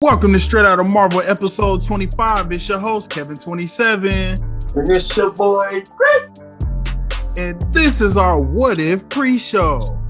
Welcome 0.00 0.32
to 0.34 0.38
Straight 0.38 0.64
Out 0.64 0.78
of 0.78 0.88
Marvel, 0.88 1.22
episode 1.22 1.84
25. 1.84 2.52
It's 2.52 2.68
your 2.68 2.78
host, 2.78 3.10
Kevin27. 3.10 4.76
And 4.76 4.90
it's 4.90 5.16
your 5.16 5.32
boy, 5.32 5.82
Chris. 5.90 6.38
And 7.36 7.60
this 7.72 8.00
is 8.00 8.16
our 8.16 8.40
What 8.40 8.78
If 8.78 9.08
pre 9.08 9.36
show. 9.36 10.00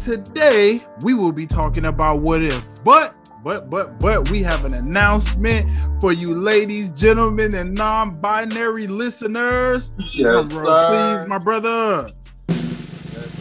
Today, 0.00 0.84
we 1.02 1.14
will 1.14 1.30
be 1.30 1.46
talking 1.46 1.84
about 1.84 2.20
what 2.22 2.42
if, 2.42 2.64
but, 2.82 3.14
but, 3.44 3.70
but, 3.70 4.00
but, 4.00 4.28
we 4.28 4.42
have 4.42 4.64
an 4.64 4.74
announcement 4.74 5.70
for 6.00 6.12
you 6.12 6.34
ladies, 6.34 6.90
gentlemen, 6.90 7.54
and 7.54 7.74
non 7.74 8.20
binary 8.20 8.88
listeners. 8.88 9.92
Yes, 10.14 10.48
sir. 10.48 11.20
Please, 11.20 11.28
my 11.28 11.38
brother. 11.38 12.10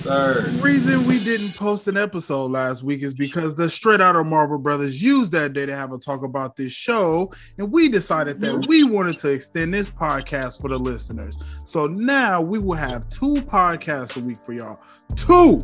Sir. 0.08 0.42
The 0.42 0.64
reason 0.64 1.06
we 1.06 1.22
didn't 1.22 1.58
post 1.58 1.90
an 1.90 1.98
episode 1.98 2.50
last 2.50 2.82
week 2.82 3.04
is 3.04 3.14
because 3.14 3.56
the 3.56 3.70
Straight 3.70 4.00
Outta 4.00 4.24
Marvel 4.24 4.58
brothers 4.58 5.04
used 5.04 5.34
that 5.34 5.52
day 5.52 5.66
to 5.66 5.76
have 5.76 5.92
a 5.92 5.98
talk 5.98 6.24
about 6.24 6.56
this 6.56 6.72
show, 6.72 7.30
and 7.58 7.70
we 7.70 7.90
decided 7.90 8.40
that 8.40 8.68
we 8.68 8.86
wanted 8.86 9.18
to 9.18 9.28
extend 9.28 9.74
this 9.74 9.90
podcast 9.90 10.62
for 10.62 10.70
the 10.70 10.80
listeners. 10.80 11.38
So 11.66 11.88
now 11.88 12.42
we 12.42 12.58
will 12.58 12.78
have 12.78 13.10
two 13.10 13.34
podcasts 13.34 14.16
a 14.16 14.26
week 14.26 14.38
for 14.46 14.54
y'all. 14.54 14.80
Two. 15.18 15.62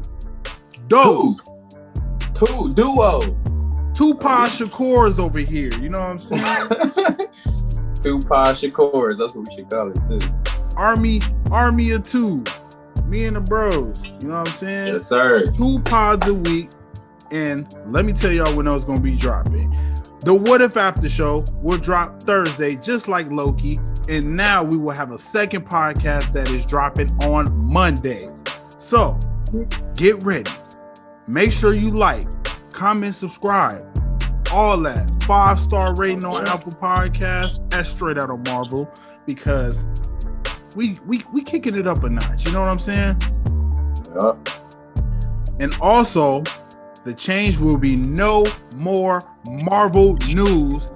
Those. 0.89 1.39
Two 2.33 2.69
duo. 2.71 3.21
Two 3.93 4.13
Pod 4.15 4.49
Shakurs 4.49 5.23
over 5.23 5.39
here. 5.39 5.71
You 5.79 5.87
know 5.87 6.01
what 6.01 6.09
I'm 6.09 6.19
saying? 6.19 6.43
Two 8.03 8.19
pod 8.19 8.57
Shakurs. 8.57 9.17
That's 9.17 9.33
what 9.33 9.47
we 9.47 9.55
should 9.55 9.69
call 9.69 9.89
it 9.89 9.99
too. 10.05 10.19
Army, 10.75 11.21
Army 11.49 11.91
of 11.91 12.03
two. 12.03 12.43
Me 13.13 13.25
and 13.25 13.35
the 13.35 13.41
bros. 13.41 14.03
You 14.21 14.29
know 14.29 14.39
what 14.39 14.49
I'm 14.49 14.55
saying? 14.55 14.95
Yes, 14.95 15.07
sir. 15.07 15.45
two 15.55 15.79
pods 15.81 16.27
a 16.27 16.33
week. 16.33 16.71
And 17.29 17.71
let 17.85 18.05
me 18.05 18.11
tell 18.11 18.31
y'all 18.31 18.51
when 18.55 18.65
those 18.65 18.83
gonna 18.83 19.01
be 19.01 19.15
dropping. 19.15 19.69
The 20.21 20.33
What 20.33 20.61
If 20.61 20.77
After 20.77 21.07
Show 21.07 21.45
will 21.61 21.77
drop 21.77 22.23
Thursday, 22.23 22.73
just 22.73 23.07
like 23.07 23.29
Loki. 23.29 23.79
And 24.09 24.35
now 24.35 24.63
we 24.63 24.77
will 24.77 24.95
have 24.95 25.11
a 25.11 25.19
second 25.19 25.69
podcast 25.69 26.33
that 26.33 26.49
is 26.49 26.65
dropping 26.65 27.11
on 27.21 27.55
Mondays. 27.55 28.43
So 28.79 29.15
get 29.95 30.23
ready. 30.23 30.49
Make 31.27 31.51
sure 31.51 31.75
you 31.75 31.91
like, 31.91 32.25
comment, 32.71 33.13
subscribe, 33.13 33.85
all 34.51 34.79
that. 34.81 35.07
Five 35.27 35.59
star 35.59 35.93
rating 35.95 36.25
on 36.25 36.47
Apple 36.47 36.71
Podcasts 36.71 37.61
at 37.75 37.85
Straight 37.85 38.17
Out 38.17 38.31
of 38.31 38.43
Marvel 38.47 38.91
because 39.27 39.85
we 40.75 40.95
we 41.05 41.21
we 41.31 41.43
kicking 41.43 41.77
it 41.77 41.87
up 41.87 42.03
a 42.03 42.09
notch. 42.09 42.45
You 42.45 42.51
know 42.51 42.61
what 42.61 42.69
I'm 42.69 42.79
saying? 42.79 43.21
Yup. 44.15 44.49
And 45.59 45.75
also, 45.79 46.43
the 47.03 47.13
change 47.13 47.59
will 47.59 47.77
be 47.77 47.95
no 47.95 48.45
more 48.77 49.21
Marvel 49.47 50.15
news 50.27 50.91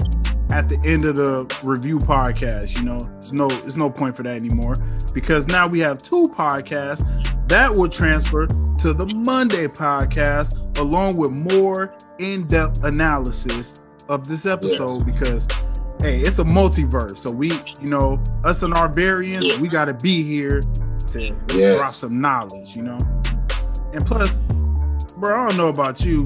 at 0.49 0.69
the 0.69 0.79
end 0.85 1.05
of 1.05 1.15
the 1.15 1.59
review 1.63 1.99
podcast. 1.99 2.75
You 2.77 2.83
know, 2.83 2.99
there's 2.99 3.33
no 3.33 3.47
there's 3.47 3.77
no 3.77 3.89
point 3.89 4.15
for 4.15 4.23
that 4.23 4.35
anymore 4.35 4.75
because 5.13 5.47
now 5.47 5.67
we 5.67 5.79
have 5.79 6.01
two 6.01 6.29
podcasts 6.29 7.03
that 7.47 7.71
will 7.73 7.89
transfer 7.89 8.47
to 8.47 8.93
the 8.93 9.11
Monday 9.15 9.67
podcast 9.67 10.77
along 10.77 11.17
with 11.17 11.31
more 11.31 11.93
in-depth 12.19 12.83
analysis 12.83 13.81
of 14.09 14.27
this 14.27 14.45
episode 14.45 15.05
because 15.05 15.47
hey, 16.01 16.19
it's 16.21 16.39
a 16.39 16.43
multiverse. 16.43 17.17
So 17.17 17.31
we, 17.31 17.51
you 17.81 17.89
know, 17.89 18.21
us 18.43 18.63
and 18.63 18.73
our 18.73 18.87
variants, 18.89 19.57
we 19.59 19.67
got 19.67 19.85
to 19.85 19.93
be 19.93 20.23
here 20.23 20.61
to 20.61 21.35
Yes. 21.53 21.77
drop 21.77 21.91
some 21.91 22.21
knowledge, 22.21 22.75
you 22.75 22.83
know. 22.83 22.97
And 23.93 24.05
plus, 24.05 24.39
bro, 25.17 25.35
I 25.43 25.47
don't 25.47 25.57
know 25.57 25.69
about 25.69 26.03
you, 26.03 26.23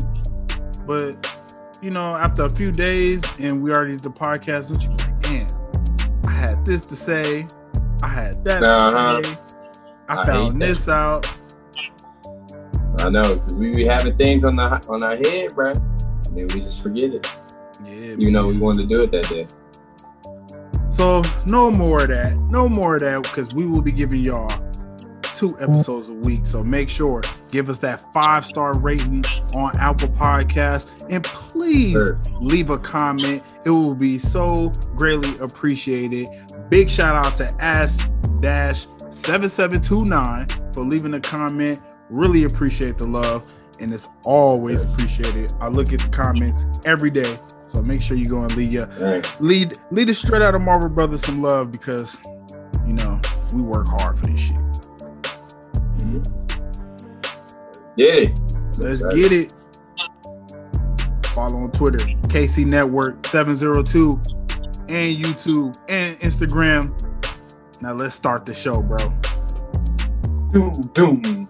but 0.85 1.37
you 1.81 1.89
know, 1.91 2.15
after 2.15 2.43
a 2.45 2.49
few 2.49 2.71
days 2.71 3.23
and 3.39 3.61
we 3.61 3.71
already 3.71 3.91
did 3.95 4.01
the 4.01 4.09
podcast, 4.11 4.71
don't 4.71 4.83
you 4.83 4.89
be 4.89 5.03
like, 5.03 5.29
man, 5.31 6.21
I 6.27 6.31
had 6.31 6.65
this 6.65 6.85
to 6.87 6.95
say, 6.95 7.47
I 8.03 8.07
had 8.07 8.43
that 8.45 8.63
Uh-huh. 8.63 9.21
to 9.21 9.27
say, 9.27 9.35
I, 10.09 10.13
I 10.13 10.17
hate 10.17 10.25
found 10.25 10.49
that. 10.61 10.67
this 10.67 10.87
out. 10.87 11.37
I 12.99 13.09
know, 13.09 13.35
because 13.35 13.55
we 13.55 13.71
be 13.73 13.87
having 13.87 14.15
things 14.17 14.43
on 14.43 14.55
the 14.57 14.63
on 14.89 15.01
our 15.01 15.15
head, 15.15 15.55
bro. 15.55 15.69
And 15.71 16.37
then 16.37 16.47
we 16.53 16.61
just 16.61 16.83
forget 16.83 17.11
it. 17.13 17.37
Yeah, 17.83 18.15
You 18.17 18.29
know, 18.31 18.45
we 18.45 18.57
wanted 18.57 18.83
to 18.83 18.87
do 18.87 19.03
it 19.03 19.11
that 19.11 19.27
day. 19.29 19.47
So 21.01 21.23
no 21.47 21.71
more 21.71 22.03
of 22.03 22.09
that. 22.09 22.37
No 22.37 22.69
more 22.69 22.93
of 22.93 23.01
that 23.01 23.23
because 23.23 23.55
we 23.55 23.65
will 23.65 23.81
be 23.81 23.91
giving 23.91 24.23
y'all 24.23 24.47
two 25.23 25.57
episodes 25.59 26.09
a 26.09 26.13
week. 26.13 26.45
So 26.45 26.63
make 26.63 26.89
sure 26.89 27.23
give 27.49 27.71
us 27.71 27.79
that 27.79 28.13
five 28.13 28.45
star 28.45 28.77
rating 28.77 29.23
on 29.55 29.75
Apple 29.79 30.09
Podcast 30.09 30.91
and 31.09 31.23
please 31.23 31.93
Sure. 31.93 32.21
leave 32.39 32.69
a 32.69 32.77
comment. 32.77 33.41
It 33.65 33.71
will 33.71 33.95
be 33.95 34.19
so 34.19 34.71
greatly 34.95 35.35
appreciated. 35.39 36.27
Big 36.69 36.87
shout 36.87 37.15
out 37.15 37.35
to 37.37 37.51
Ash 37.59 37.97
Dash 38.39 38.85
seven 39.09 39.49
seven 39.49 39.81
two 39.81 40.05
nine 40.05 40.45
for 40.71 40.83
leaving 40.83 41.15
a 41.15 41.19
comment. 41.19 41.79
Really 42.11 42.43
appreciate 42.43 42.99
the 42.99 43.07
love 43.07 43.51
and 43.79 43.91
it's 43.91 44.07
always 44.23 44.83
appreciated. 44.83 45.51
I 45.59 45.69
look 45.69 45.91
at 45.93 45.99
the 46.01 46.09
comments 46.09 46.67
every 46.85 47.09
day. 47.09 47.39
So 47.71 47.81
make 47.81 48.01
sure 48.01 48.17
you 48.17 48.25
go 48.25 48.43
and 48.43 48.53
lead 48.57 48.73
your 48.73 48.85
Dang. 48.97 49.23
lead 49.39 49.77
lead 49.91 50.09
us 50.09 50.17
straight 50.17 50.41
out 50.41 50.53
of 50.55 50.61
Marvel 50.61 50.89
Brothers 50.89 51.21
some 51.21 51.41
love 51.41 51.71
because 51.71 52.17
you 52.85 52.91
know 52.91 53.17
we 53.53 53.61
work 53.61 53.87
hard 53.87 54.19
for 54.19 54.25
this 54.25 54.41
shit. 54.41 54.57
Get 57.95 58.17
it. 58.17 58.39
Let's 58.77 59.01
get 59.01 59.31
it. 59.31 59.53
Follow 61.27 61.59
on 61.59 61.71
Twitter, 61.71 61.99
KC 62.27 62.65
Network 62.65 63.25
702, 63.25 64.19
and 64.89 65.17
YouTube 65.17 65.77
and 65.87 66.19
Instagram. 66.19 66.91
Now 67.81 67.93
let's 67.93 68.15
start 68.15 68.45
the 68.45 68.53
show, 68.53 68.81
bro. 68.81 68.97
Doom, 70.51 70.73
doom. 70.93 71.47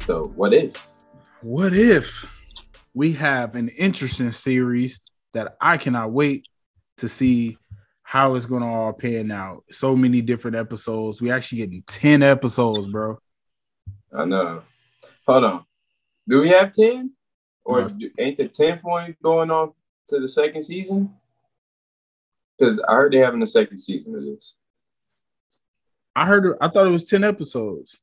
So, 0.00 0.24
what 0.34 0.52
if? 0.52 0.88
What 1.42 1.74
if 1.74 2.26
we 2.92 3.12
have 3.12 3.54
an 3.54 3.68
interesting 3.68 4.32
series 4.32 5.00
that 5.32 5.56
I 5.60 5.76
cannot 5.76 6.12
wait 6.12 6.46
to 6.98 7.08
see 7.08 7.58
how 8.02 8.34
it's 8.34 8.46
gonna 8.46 8.72
all 8.72 8.92
pan 8.92 9.30
out? 9.30 9.64
So 9.70 9.96
many 9.96 10.20
different 10.20 10.56
episodes. 10.56 11.20
We 11.20 11.30
actually 11.30 11.58
getting 11.58 11.82
10 11.86 12.22
episodes, 12.22 12.86
bro. 12.86 13.18
I 14.16 14.24
know. 14.24 14.62
Hold 15.26 15.44
on. 15.44 15.64
Do 16.28 16.40
we 16.40 16.48
have 16.50 16.72
10? 16.72 17.12
Or 17.64 17.82
do, 17.88 18.10
ain't 18.18 18.36
the 18.36 18.48
10th 18.48 18.82
one 18.82 19.16
going 19.22 19.50
on 19.50 19.72
to 20.08 20.20
the 20.20 20.28
second 20.28 20.62
season? 20.62 21.14
Because 22.58 22.80
I 22.80 22.94
heard 22.94 23.12
they're 23.12 23.24
having 23.24 23.42
a 23.42 23.46
second 23.46 23.78
season 23.78 24.14
of 24.14 24.22
this. 24.22 24.56
I 26.14 26.26
heard 26.26 26.56
I 26.60 26.68
thought 26.68 26.86
it 26.86 26.90
was 26.90 27.04
10 27.04 27.24
episodes. 27.24 27.98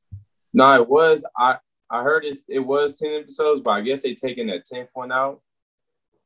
No, 0.52 0.74
it 0.74 0.88
was. 0.88 1.24
I 1.36 1.58
I 1.90 2.02
heard 2.02 2.24
it, 2.24 2.38
it 2.48 2.60
was 2.60 2.94
10 2.94 3.12
episodes, 3.12 3.60
but 3.60 3.70
I 3.70 3.80
guess 3.80 4.02
they 4.02 4.14
taking 4.14 4.46
that 4.48 4.66
10th 4.66 4.88
one 4.94 5.12
out 5.12 5.40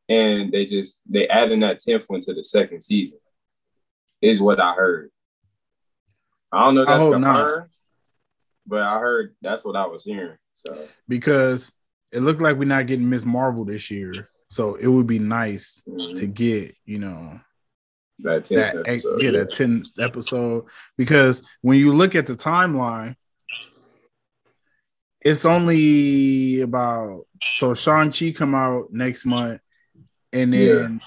and 0.08 0.52
they 0.52 0.64
just 0.64 1.00
they 1.08 1.28
adding 1.28 1.60
that 1.60 1.80
10th 1.80 2.08
one 2.08 2.20
to 2.20 2.34
the 2.34 2.44
second 2.44 2.82
season. 2.82 3.18
Is 4.20 4.40
what 4.40 4.60
I 4.60 4.72
heard. 4.72 5.10
I 6.50 6.64
don't 6.64 6.74
know 6.76 6.82
if 6.82 6.88
that's 6.88 7.04
confirmed, 7.04 7.70
but 8.66 8.82
I 8.82 8.98
heard 8.98 9.34
that's 9.42 9.64
what 9.64 9.76
I 9.76 9.86
was 9.86 10.04
hearing. 10.04 10.38
So 10.54 10.86
because 11.08 11.72
it 12.12 12.20
looked 12.20 12.40
like 12.40 12.56
we're 12.56 12.64
not 12.64 12.86
getting 12.86 13.10
Miss 13.10 13.24
Marvel 13.24 13.64
this 13.64 13.90
year. 13.90 14.28
So 14.48 14.76
it 14.76 14.86
would 14.86 15.06
be 15.06 15.18
nice 15.18 15.82
mhm, 15.88 16.16
to 16.16 16.26
get, 16.26 16.76
you 16.84 17.00
know, 17.00 17.40
that 18.20 18.44
10th 18.44 18.48
that 18.56 18.76
episode. 18.88 19.22
yeah, 19.22 19.30
that 19.32 19.52
10 19.52 19.84
episode. 19.98 20.66
Because 20.96 21.42
when 21.60 21.76
you 21.76 21.92
look 21.92 22.14
at 22.14 22.26
the 22.26 22.34
timeline, 22.34 23.16
it's 25.20 25.44
only 25.44 26.60
about 26.60 27.26
so 27.56 27.74
Shang-Chi 27.74 28.32
come 28.32 28.54
out 28.54 28.92
next 28.92 29.24
month, 29.24 29.60
and 30.34 30.52
then 30.52 31.00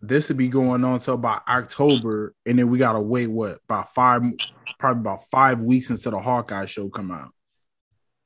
this 0.00 0.28
would 0.28 0.36
be 0.36 0.48
going 0.48 0.84
on 0.84 1.00
till 1.00 1.14
about 1.14 1.42
October, 1.48 2.34
and 2.46 2.58
then 2.58 2.68
we 2.70 2.78
gotta 2.78 3.00
wait 3.00 3.26
what 3.26 3.58
about 3.68 3.92
five 3.94 4.22
probably 4.78 5.00
about 5.00 5.24
five 5.30 5.60
weeks 5.60 5.90
until 5.90 6.12
the 6.12 6.20
Hawkeye 6.20 6.66
show 6.66 6.88
come 6.88 7.10
out. 7.10 7.32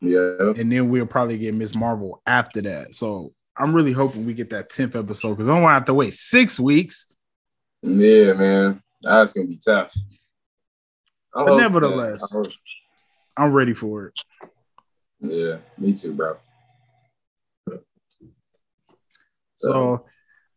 yeah. 0.00 0.52
and 0.56 0.70
then 0.70 0.90
we'll 0.90 1.06
probably 1.06 1.38
get 1.38 1.54
Miss 1.54 1.74
Marvel 1.74 2.20
after 2.26 2.60
that. 2.62 2.94
So 2.94 3.32
I'm 3.56 3.74
really 3.74 3.92
hoping 3.92 4.26
we 4.26 4.34
get 4.34 4.50
that 4.50 4.70
10th 4.70 4.96
episode 4.96 5.30
because 5.30 5.48
I 5.48 5.54
don't 5.54 5.62
want 5.62 5.70
to 5.70 5.74
have 5.74 5.84
to 5.86 5.94
wait 5.94 6.14
six 6.14 6.58
weeks. 6.58 7.06
Yeah, 7.82 8.32
man. 8.34 8.82
That's 9.02 9.32
gonna 9.32 9.46
be 9.46 9.58
tough. 9.64 9.94
I 11.34 11.44
But 11.44 11.56
nevertheless. 11.56 12.34
I'm 13.36 13.52
ready 13.52 13.72
for 13.72 14.06
it. 14.06 14.14
yeah, 15.20 15.56
me 15.78 15.94
too, 15.94 16.12
bro. 16.12 16.36
So 19.54 20.04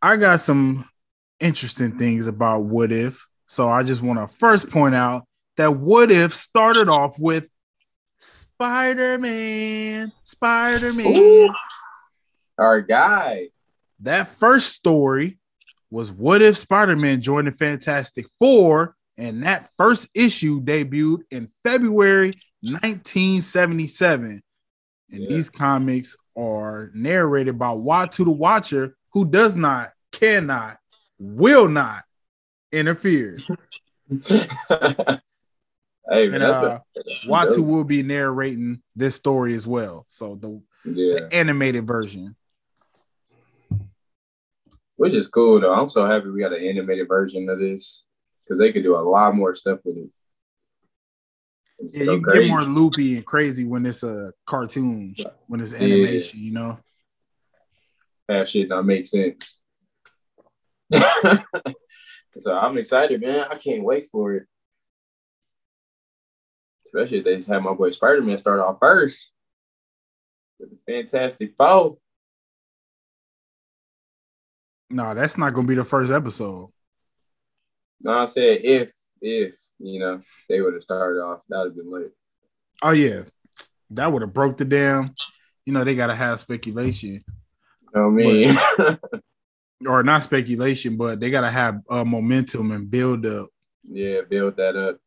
I 0.05 0.17
got 0.17 0.39
some 0.39 0.87
interesting 1.39 1.97
things 1.97 2.27
about 2.27 2.61
What 2.61 2.91
If. 2.91 3.25
So 3.47 3.69
I 3.69 3.81
just 3.81 4.03
want 4.03 4.19
to 4.19 4.27
first 4.27 4.69
point 4.69 4.93
out 4.93 5.25
that 5.57 5.77
What 5.77 6.11
If 6.11 6.35
started 6.35 6.89
off 6.89 7.17
with 7.17 7.49
Spider 8.19 9.17
Man, 9.17 10.11
Spider 10.23 10.93
Man. 10.93 11.49
Our 12.59 12.81
guy. 12.81 13.47
That 14.01 14.27
first 14.27 14.73
story 14.73 15.39
was 15.89 16.11
what 16.11 16.43
if 16.43 16.55
Spider-Man 16.55 17.21
joined 17.21 17.47
the 17.47 17.51
Fantastic 17.53 18.27
Four 18.37 18.95
and 19.17 19.43
that 19.43 19.71
first 19.75 20.07
issue 20.13 20.61
debuted 20.61 21.23
in 21.31 21.49
February 21.63 22.39
1977. 22.61 24.43
And 25.11 25.23
yeah. 25.23 25.29
these 25.29 25.49
comics 25.49 26.15
are 26.37 26.91
narrated 26.93 27.57
by 27.57 27.69
Uatu 27.69 28.23
the 28.23 28.31
Watcher, 28.31 28.95
who 29.13 29.25
does 29.25 29.57
not, 29.57 29.93
cannot, 30.19 30.77
will 31.19 31.67
not 31.67 32.03
interfere. 32.71 33.37
hey, 34.27 34.47
man, 36.09 36.33
and, 36.33 36.43
uh, 36.43 36.79
Uatu 37.27 37.65
will 37.65 37.83
be 37.83 38.03
narrating 38.03 38.81
this 38.95 39.15
story 39.15 39.55
as 39.55 39.67
well. 39.67 40.05
So 40.09 40.35
the, 40.35 40.61
yeah. 40.85 41.19
the 41.19 41.29
animated 41.33 41.85
version. 41.85 42.35
Which 44.97 45.13
is 45.13 45.27
cool 45.27 45.59
though. 45.59 45.73
I'm 45.73 45.89
so 45.89 46.05
happy 46.05 46.29
we 46.29 46.39
got 46.39 46.53
an 46.53 46.63
animated 46.63 47.09
version 47.09 47.49
of 47.49 47.59
this 47.59 48.05
because 48.43 48.59
they 48.59 48.71
could 48.71 48.83
do 48.83 48.95
a 48.95 48.97
lot 48.97 49.35
more 49.35 49.53
stuff 49.53 49.79
with 49.83 49.97
it. 49.97 50.09
It's 51.79 51.97
yeah, 51.97 52.05
so 52.05 52.13
you 52.13 52.21
crazy. 52.21 52.43
get 52.43 52.49
more 52.49 52.63
loopy 52.63 53.17
and 53.17 53.25
crazy 53.25 53.65
when 53.65 53.85
it's 53.85 54.03
a 54.03 54.31
cartoon, 54.45 55.13
when 55.47 55.59
it's 55.59 55.73
animation, 55.73 56.39
yeah. 56.39 56.45
you 56.45 56.51
know. 56.53 56.79
That 58.29 58.47
shit 58.47 58.69
not 58.69 58.85
make 58.85 59.05
sense. 59.05 59.59
so 62.37 62.55
I'm 62.55 62.77
excited, 62.77 63.21
man. 63.21 63.45
I 63.49 63.57
can't 63.57 63.83
wait 63.83 64.07
for 64.11 64.33
it. 64.35 64.43
Especially 66.85 67.19
if 67.19 67.25
they 67.25 67.35
just 67.35 67.47
have 67.47 67.63
my 67.63 67.73
boy 67.73 67.91
Spider 67.91 68.21
Man 68.21 68.37
start 68.37 68.59
off 68.59 68.77
first 68.79 69.31
with 70.59 70.69
the 70.69 70.77
Fantastic 70.87 71.53
Four. 71.57 71.97
No, 74.89 75.13
that's 75.13 75.37
not 75.37 75.53
gonna 75.53 75.67
be 75.67 75.75
the 75.75 75.83
first 75.83 76.11
episode. 76.11 76.69
No, 78.01 78.19
I 78.19 78.25
said 78.25 78.59
if 78.63 78.93
if 79.21 79.55
you 79.79 79.99
know 79.99 80.21
they 80.47 80.61
would 80.61 80.73
have 80.73 80.83
started 80.83 81.19
off, 81.19 81.41
that 81.49 81.57
would 81.57 81.67
have 81.67 81.75
been 81.75 81.91
lit. 81.91 82.13
Oh 82.83 82.91
yeah, 82.91 83.23
that 83.91 84.11
would 84.11 84.21
have 84.21 84.33
broke 84.33 84.57
the 84.57 84.65
damn. 84.65 85.15
You 85.65 85.73
know 85.73 85.83
they 85.83 85.95
gotta 85.95 86.15
have 86.15 86.39
speculation. 86.39 87.23
Oh 87.95 88.09
me, 88.09 88.47
or 89.87 90.03
not 90.03 90.23
speculation, 90.23 90.97
but 90.97 91.19
they 91.19 91.29
gotta 91.29 91.49
have 91.49 91.81
uh, 91.89 92.03
momentum 92.03 92.71
and 92.71 92.89
build 92.89 93.25
up. 93.25 93.49
Yeah, 93.83 94.21
build 94.29 94.57
that 94.57 94.75
up. 94.75 94.97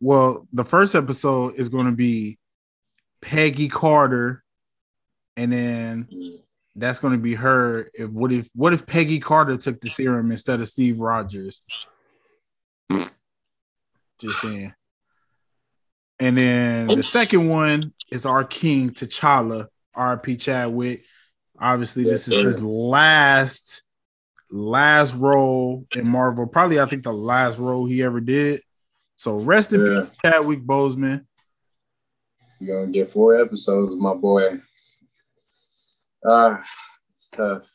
Well, 0.00 0.46
the 0.52 0.64
first 0.64 0.94
episode 0.94 1.54
is 1.56 1.68
going 1.68 1.86
to 1.86 1.92
be 1.92 2.38
Peggy 3.22 3.68
Carter, 3.68 4.44
and 5.36 5.52
then 5.52 6.08
mm 6.12 6.38
that's 6.76 6.98
going 6.98 7.12
to 7.12 7.18
be 7.18 7.34
her. 7.34 7.88
If 7.94 8.10
what 8.10 8.30
if 8.32 8.48
what 8.54 8.72
if 8.72 8.86
Peggy 8.86 9.18
Carter 9.18 9.56
took 9.56 9.80
the 9.80 9.88
serum 9.88 10.30
instead 10.30 10.60
of 10.60 10.68
Steve 10.68 11.00
Rogers? 11.00 11.62
Just 12.90 14.40
saying. 14.40 14.74
And 16.18 16.38
then 16.38 16.86
the 16.88 17.02
second 17.02 17.48
one 17.48 17.92
is 18.10 18.24
our 18.24 18.44
king 18.44 18.90
T'Challa, 18.90 19.66
R.P. 19.94 20.36
Chadwick. 20.36 21.04
Obviously, 21.58 22.04
yes, 22.04 22.12
this 22.12 22.28
is 22.28 22.40
sir. 22.40 22.46
his 22.46 22.62
last 22.62 23.82
last 24.50 25.14
role 25.14 25.86
in 25.94 26.08
Marvel. 26.08 26.46
Probably, 26.46 26.80
I 26.80 26.86
think 26.86 27.02
the 27.02 27.12
last 27.12 27.58
role 27.58 27.86
he 27.86 28.02
ever 28.02 28.20
did. 28.20 28.62
So 29.16 29.36
rest 29.36 29.72
in 29.72 29.80
yeah. 29.80 30.00
peace, 30.00 30.10
Chadwick 30.22 30.62
Boseman. 30.62 31.24
You're 32.60 32.80
gonna 32.80 32.92
get 32.92 33.10
four 33.10 33.40
episodes, 33.40 33.94
my 33.94 34.14
boy. 34.14 34.60
Ah, 36.24 36.62
it's 37.12 37.30
tough. 37.30 37.70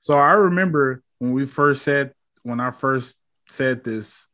So 0.00 0.18
I 0.18 0.32
remember 0.32 1.02
when 1.18 1.32
we 1.32 1.46
first 1.46 1.82
said 1.82 2.12
when 2.42 2.60
I 2.60 2.70
first 2.70 3.18
said 3.48 3.84
this 3.84 4.26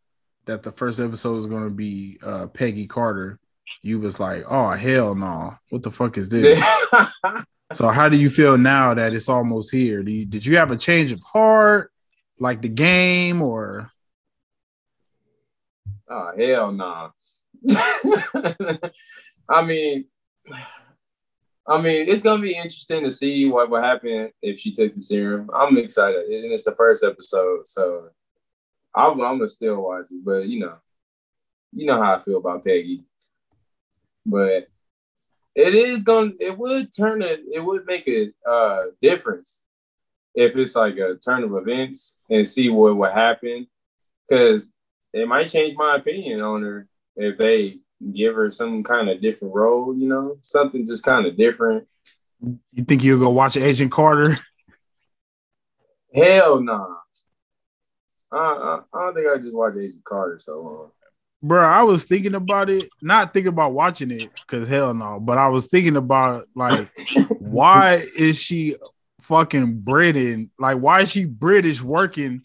that 0.47 0.63
the 0.63 0.73
first 0.73 1.01
episode 1.01 1.37
was 1.37 1.47
going 1.47 1.65
to 1.65 1.75
be 1.75 2.19
uh, 2.23 2.47
Peggy 2.49 2.87
Carter. 2.87 3.39
You 3.83 4.01
was 4.01 4.21
like, 4.21 4.45
"Oh 4.49 4.71
hell 4.71 5.15
no! 5.15 5.55
What 5.71 5.83
the 5.83 5.91
fuck 5.91 6.19
is 6.19 6.29
this?" 6.31 6.59
so 7.73 7.89
how 7.89 8.09
do 8.09 8.17
you 8.17 8.31
feel 8.31 8.59
now 8.59 8.95
that 8.95 9.15
it's 9.15 9.29
almost 9.29 9.73
here? 9.73 10.01
You, 10.01 10.27
did 10.27 10.45
you 10.45 10.57
have 10.57 10.71
a 10.71 10.77
change 10.77 11.13
of 11.13 11.23
heart, 11.23 11.93
like 12.39 12.63
the 12.63 12.69
game, 12.69 13.43
or? 13.43 13.91
Oh 16.09 16.33
hell 16.37 16.73
no! 16.73 17.11
I 19.49 19.63
mean, 19.65 20.07
I 21.67 21.81
mean, 21.81 22.09
it's 22.09 22.23
gonna 22.23 22.43
be 22.43 22.55
interesting 22.57 23.05
to 23.05 23.11
see 23.11 23.47
what 23.47 23.71
would 23.71 23.83
happen 23.83 24.31
if 24.43 24.59
she 24.59 24.73
took 24.73 24.95
the 24.95 25.01
serum. 25.01 25.51
I'm 25.55 25.79
excited, 25.79 26.27
and 26.27 26.53
it's 26.53 26.65
the 26.65 26.75
first 26.75 27.05
episode, 27.05 27.67
so 27.67 28.09
I'm, 28.95 29.13
I'm 29.21 29.39
gonna 29.39 29.49
still 29.49 29.83
watch 29.83 30.07
it. 30.11 30.25
But 30.25 30.49
you 30.49 30.61
know, 30.61 30.75
you 31.73 31.87
know 31.87 32.03
how 32.03 32.15
I 32.15 32.19
feel 32.21 32.39
about 32.39 32.65
Peggy. 32.65 33.05
But 34.27 34.69
it 35.55 35.75
is 35.75 36.03
gonna, 36.03 36.33
it 36.39 36.57
would 36.57 36.95
turn 36.95 37.23
it, 37.23 37.41
it 37.53 37.61
would 37.61 37.87
make 37.87 38.09
a 38.09 38.31
uh, 38.49 38.85
difference 39.03 39.59
if 40.35 40.57
it's 40.57 40.77
like 40.77 40.97
a 40.97 41.17
turn 41.17 41.43
of 41.43 41.57
events 41.57 42.17
and 42.29 42.47
see 42.47 42.69
what 42.69 42.97
would 42.97 43.13
happen, 43.13 43.67
because 44.29 44.71
it 45.13 45.27
might 45.27 45.49
change 45.49 45.77
my 45.77 45.97
opinion 45.97 46.41
on 46.41 46.63
her 46.63 46.87
if 47.17 47.37
they 47.37 47.79
give 48.15 48.35
her 48.35 48.51
some 48.51 48.83
kind 48.83 49.09
of 49.09 49.21
different 49.21 49.55
role, 49.55 49.95
you 49.95 50.09
know, 50.09 50.39
something 50.43 50.87
just 50.87 51.03
kind 51.03 51.27
of 51.27 51.37
different. 51.37 51.87
You 52.73 52.85
think 52.85 53.03
you'll 53.03 53.19
go 53.19 53.29
watch 53.31 53.57
Agent 53.57 53.93
Carter? 53.93 54.39
Hell 56.15 56.61
no. 56.61 56.73
Nah. 56.73 56.97
I, 58.33 58.81
I, 58.95 59.01
don't 59.01 59.15
think 59.15 59.27
I 59.29 59.37
just 59.39 59.55
watched 59.55 59.77
Agent 59.77 60.05
Carter 60.05 60.39
so 60.39 60.61
long. 60.61 60.91
Bro, 61.43 61.67
I 61.67 61.83
was 61.85 62.05
thinking 62.05 62.35
about 62.35 62.69
it, 62.69 62.91
not 63.01 63.33
thinking 63.33 63.49
about 63.49 63.73
watching 63.73 64.11
it, 64.11 64.31
because 64.35 64.69
hell 64.69 64.93
no, 64.93 65.19
but 65.19 65.39
I 65.39 65.49
was 65.49 65.69
thinking 65.69 65.97
about 65.97 66.47
like, 66.55 66.91
why 67.39 68.05
is 68.17 68.39
she 68.39 68.77
fucking 69.23 69.81
Britain? 69.81 70.51
Like, 70.59 70.79
why 70.79 71.01
is 71.01 71.11
she 71.11 71.25
British 71.25 71.81
working 71.81 72.43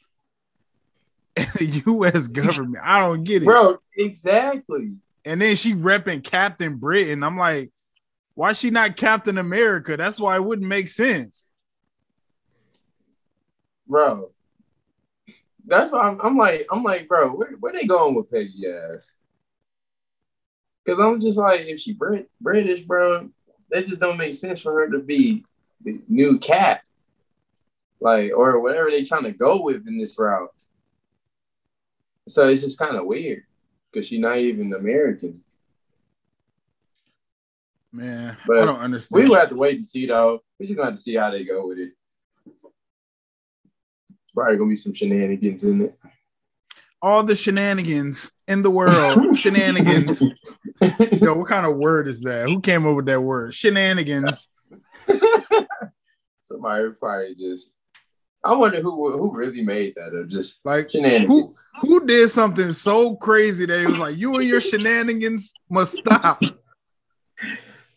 in 1.35 1.47
the 1.55 1.83
US 1.87 2.27
government? 2.27 2.83
I 2.85 3.01
don't 3.01 3.25
get 3.25 3.43
it. 3.43 3.45
Bro, 3.45 3.79
exactly. 3.97 4.99
And 5.25 5.41
then 5.41 5.55
she 5.57 5.73
repping 5.73 6.23
Captain 6.23 6.75
Britain. 6.75 7.23
I'm 7.23 7.37
like, 7.37 7.71
why 8.35 8.51
is 8.51 8.59
she 8.59 8.69
not 8.69 8.95
Captain 8.95 9.37
America? 9.37 9.97
That's 9.97 10.19
why 10.19 10.35
it 10.35 10.43
wouldn't 10.43 10.67
make 10.67 10.87
sense. 10.87 11.47
Bro. 13.87 14.31
That's 15.67 15.91
why 15.91 16.01
I'm, 16.01 16.19
I'm 16.21 16.37
like, 16.37 16.67
I'm 16.71 16.83
like, 16.83 17.07
bro, 17.07 17.29
where, 17.31 17.51
where 17.59 17.73
they 17.73 17.85
going 17.85 18.15
with 18.15 18.31
Peggy 18.31 18.67
ass? 18.67 19.09
Cause 20.85 20.99
I'm 20.99 21.19
just 21.19 21.37
like, 21.37 21.61
if 21.61 21.79
she 21.79 21.93
Brit- 21.93 22.29
British, 22.39 22.83
bro, 22.83 23.29
that 23.71 23.87
just 23.87 23.99
don't 23.99 24.17
make 24.17 24.35
sense 24.35 24.61
for 24.61 24.73
her 24.73 24.89
to 24.91 24.99
be 24.99 25.43
the 25.83 25.99
new 26.07 26.37
cat. 26.37 26.83
Like, 27.99 28.31
or 28.35 28.59
whatever 28.59 28.91
they 28.91 29.03
trying 29.03 29.23
to 29.23 29.31
go 29.31 29.61
with 29.61 29.87
in 29.87 29.97
this 29.97 30.17
route. 30.19 30.53
So 32.27 32.47
it's 32.49 32.61
just 32.61 32.77
kind 32.77 32.95
of 32.95 33.05
weird 33.05 33.43
because 33.91 34.07
she's 34.07 34.19
not 34.19 34.39
even 34.39 34.73
American. 34.73 35.41
Man, 37.91 38.37
but 38.45 38.59
I 38.59 38.65
don't 38.65 38.79
understand. 38.79 39.23
We 39.23 39.29
will 39.29 39.37
have 39.37 39.49
to 39.49 39.55
wait 39.55 39.75
and 39.75 39.85
see 39.85 40.05
though. 40.05 40.43
We're 40.59 40.65
just 40.65 40.75
gonna 40.75 40.87
have 40.87 40.95
to 40.95 41.01
see 41.01 41.15
how 41.15 41.31
they 41.31 41.45
go 41.45 41.67
with 41.67 41.79
it. 41.79 41.93
Probably 44.35 44.57
gonna 44.57 44.69
be 44.69 44.75
some 44.75 44.93
shenanigans 44.93 45.63
in 45.63 45.81
it. 45.81 45.97
All 47.01 47.23
the 47.23 47.35
shenanigans 47.35 48.31
in 48.47 48.61
the 48.61 48.69
world, 48.69 49.37
shenanigans. 49.37 50.21
Yo, 50.81 51.33
what 51.35 51.47
kind 51.47 51.65
of 51.65 51.77
word 51.77 52.07
is 52.07 52.21
that? 52.21 52.49
Who 52.49 52.59
came 52.59 52.85
up 52.85 52.95
with 52.95 53.05
that 53.05 53.21
word? 53.21 53.53
Shenanigans. 53.53 54.49
Somebody 56.43 56.89
probably 56.99 57.35
just 57.35 57.71
I 58.43 58.53
wonder 58.53 58.81
who 58.81 59.17
who 59.17 59.31
really 59.31 59.63
made 59.63 59.95
that 59.95 60.13
or 60.13 60.25
just 60.25 60.59
like 60.65 60.91
shenanigans. 60.91 61.67
Who, 61.81 61.87
who 61.87 62.05
did 62.05 62.29
something 62.29 62.73
so 62.73 63.15
crazy 63.15 63.65
that 63.65 63.81
it 63.81 63.87
was 63.87 63.97
like 63.97 64.17
you 64.17 64.35
and 64.35 64.47
your 64.47 64.61
shenanigans 64.61 65.53
must 65.69 65.93
stop. 65.95 66.43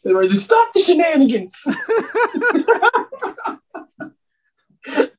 They 0.05 0.13
were 0.13 0.27
just 0.27 0.45
stop 0.45 0.73
the 0.73 0.81
shenanigans. 0.81 1.67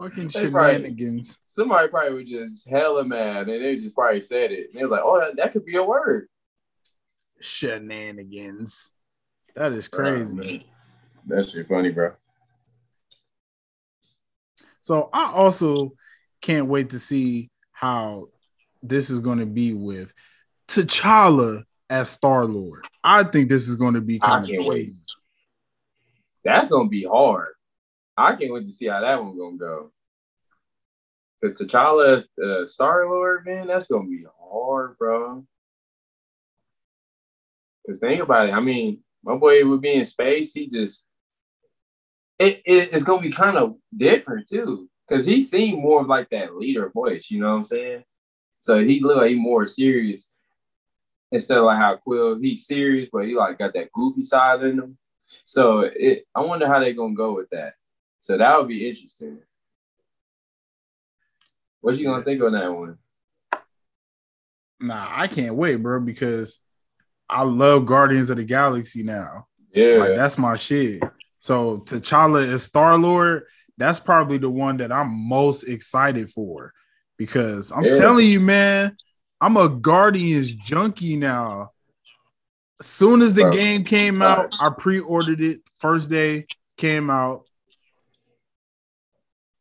Fucking 0.00 0.30
shenanigans. 0.30 1.36
Probably, 1.36 1.40
somebody 1.48 1.88
probably 1.88 2.14
was 2.14 2.28
just 2.28 2.68
hella 2.68 3.04
mad 3.04 3.50
and 3.50 3.62
they 3.62 3.76
just 3.76 3.94
probably 3.94 4.20
said 4.22 4.50
it. 4.50 4.70
And 4.70 4.80
it 4.80 4.82
was 4.82 4.90
like, 4.90 5.02
oh, 5.04 5.20
that, 5.20 5.36
that 5.36 5.52
could 5.52 5.66
be 5.66 5.76
a 5.76 5.84
word. 5.84 6.28
Shenanigans. 7.40 8.92
That 9.54 9.72
is 9.72 9.88
crazy. 9.88 10.64
Oh, 10.64 10.70
That's 11.26 11.54
really 11.54 11.68
funny, 11.68 11.90
bro. 11.90 12.12
So 14.80 15.10
I 15.12 15.32
also 15.32 15.92
can't 16.40 16.66
wait 16.66 16.90
to 16.90 16.98
see 16.98 17.50
how 17.72 18.28
this 18.82 19.10
is 19.10 19.20
going 19.20 19.40
to 19.40 19.46
be 19.46 19.74
with 19.74 20.14
T'Challa 20.68 21.64
as 21.90 22.08
Star 22.08 22.46
Lord. 22.46 22.86
I 23.04 23.24
think 23.24 23.50
this 23.50 23.68
is 23.68 23.76
going 23.76 23.94
to 23.94 24.00
be 24.00 24.18
kind 24.18 24.44
of 24.44 24.48
crazy. 24.48 24.66
Wait. 24.66 24.90
that's 26.42 26.68
gonna 26.68 26.88
be 26.88 27.04
hard. 27.04 27.48
I 28.20 28.36
can't 28.36 28.52
wait 28.52 28.66
to 28.66 28.72
see 28.72 28.86
how 28.86 29.00
that 29.00 29.22
one 29.22 29.36
gonna 29.36 29.56
go. 29.56 29.92
Cause 31.42 31.58
T'Challa, 31.58 32.22
uh, 32.42 32.66
Star 32.66 33.06
Lord, 33.06 33.46
man, 33.46 33.68
that's 33.68 33.86
gonna 33.86 34.08
be 34.08 34.24
hard, 34.38 34.98
bro. 34.98 35.44
Cause 37.86 37.98
think 37.98 38.22
about 38.22 38.48
it. 38.48 38.52
I 38.52 38.60
mean, 38.60 39.02
my 39.24 39.36
boy 39.36 39.64
would 39.66 39.80
be 39.80 39.94
in 39.94 40.04
space. 40.04 40.52
He 40.52 40.68
just 40.68 41.04
it, 42.38 42.62
it 42.64 42.92
it's 42.92 43.02
gonna 43.04 43.22
be 43.22 43.32
kind 43.32 43.56
of 43.56 43.76
different 43.96 44.48
too. 44.48 44.88
Cause 45.08 45.24
he 45.24 45.40
seemed 45.40 45.82
more 45.82 46.00
of 46.02 46.06
like 46.06 46.28
that 46.30 46.56
leader 46.56 46.90
voice. 46.90 47.30
You 47.30 47.40
know 47.40 47.50
what 47.50 47.58
I'm 47.58 47.64
saying? 47.64 48.04
So 48.60 48.84
he 48.84 49.00
looked 49.00 49.18
like 49.18 49.30
he 49.30 49.36
more 49.36 49.66
serious 49.66 50.28
instead 51.32 51.58
of 51.58 51.64
like 51.64 51.78
how 51.78 51.96
Quill 51.96 52.38
he's 52.38 52.66
serious, 52.66 53.08
but 53.10 53.26
he 53.26 53.34
like 53.34 53.58
got 53.58 53.72
that 53.74 53.92
goofy 53.92 54.22
side 54.22 54.62
in 54.62 54.78
him. 54.78 54.98
So 55.44 55.80
it, 55.80 56.26
I 56.34 56.40
wonder 56.40 56.66
how 56.66 56.80
they're 56.80 56.92
gonna 56.92 57.14
go 57.14 57.34
with 57.34 57.48
that. 57.50 57.74
So 58.20 58.36
that 58.36 58.58
would 58.58 58.68
be 58.68 58.86
interesting. 58.88 59.38
What 61.80 61.96
you 61.98 62.04
gonna 62.04 62.22
think 62.22 62.42
on 62.42 62.52
that 62.52 62.70
one? 62.72 62.98
Nah, 64.80 65.08
I 65.10 65.26
can't 65.26 65.54
wait, 65.54 65.76
bro, 65.76 66.00
because 66.00 66.60
I 67.28 67.42
love 67.42 67.86
Guardians 67.86 68.30
of 68.30 68.36
the 68.36 68.44
Galaxy 68.44 69.02
now. 69.02 69.46
Yeah, 69.72 69.98
Like 69.98 70.16
that's 70.16 70.36
my 70.38 70.56
shit. 70.56 71.02
So 71.38 71.78
T'Challa 71.78 72.46
is 72.46 72.62
Star 72.62 72.98
Lord. 72.98 73.44
That's 73.78 73.98
probably 73.98 74.36
the 74.36 74.50
one 74.50 74.76
that 74.78 74.92
I'm 74.92 75.10
most 75.10 75.62
excited 75.62 76.30
for 76.30 76.72
because 77.16 77.72
I'm 77.72 77.84
Yeah. 77.84 77.92
telling 77.92 78.26
you, 78.26 78.40
man, 78.40 78.96
I'm 79.40 79.56
a 79.56 79.68
Guardians 79.68 80.52
junkie 80.52 81.16
now. 81.16 81.70
As 82.80 82.86
soon 82.86 83.22
as 83.22 83.34
the 83.34 83.42
Bro. 83.42 83.52
game 83.52 83.84
came 83.84 84.20
out, 84.22 84.50
I 84.58 84.70
pre-ordered 84.70 85.40
it. 85.40 85.60
First 85.78 86.10
day 86.10 86.46
came 86.76 87.08
out. 87.10 87.44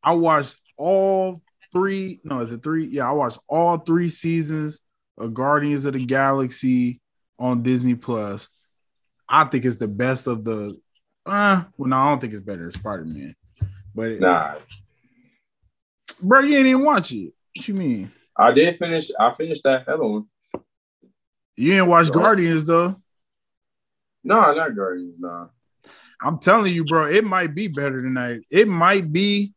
I 0.03 0.13
watched 0.13 0.60
all 0.77 1.41
three. 1.72 2.20
No, 2.24 2.41
is 2.41 2.51
it 2.51 2.63
three? 2.63 2.88
Yeah, 2.88 3.10
I 3.10 3.12
watched 3.12 3.39
all 3.48 3.77
three 3.77 4.10
seasons 4.10 4.82
of 5.18 5.34
Guardians 5.34 5.86
of 5.86 5.94
the 5.94 6.06
Galaxy 6.06 7.01
on 7.38 7.63
Disney 7.63 7.96
Plus. 7.96 8.50
I 9.27 9.46
think 9.46 9.65
it's 9.65 9.77
the 9.77 9.88
best 9.88 10.27
of 10.27 10.44
the. 10.44 10.79
Uh, 11.25 11.63
well, 11.77 11.89
no, 11.89 11.98
I 11.98 12.10
don't 12.10 12.20
think 12.20 12.34
it's 12.34 12.41
better 12.41 12.63
than 12.63 12.72
Spider 12.72 13.06
Man. 13.06 13.36
But 13.94 14.20
nah. 14.20 14.56
bro, 16.22 16.41
you 16.41 16.58
ain't 16.58 16.68
even 16.68 16.86
watch 16.86 17.12
it. 17.12 17.34
What 17.56 17.68
you 17.68 17.74
mean? 17.74 18.12
I 18.36 18.51
did 18.51 18.77
finish. 18.77 19.12
I 19.20 19.34
finished 19.34 19.63
that 19.63 19.88
other 19.88 20.06
one. 20.06 20.25
You 21.58 21.74
ain't 21.74 21.88
watch. 21.88 22.10
Guardians 22.12 22.65
though. 22.65 22.96
No, 24.24 24.53
not 24.53 24.75
Guardians. 24.75 25.20
Nah. 25.20 25.48
I'm 26.22 26.39
telling 26.39 26.74
you, 26.74 26.86
bro, 26.86 27.08
it 27.08 27.24
might 27.24 27.56
be 27.56 27.68
better 27.68 28.01
than 28.01 28.13
that. 28.15 28.41
It 28.50 28.68
might 28.68 29.12
be, 29.12 29.53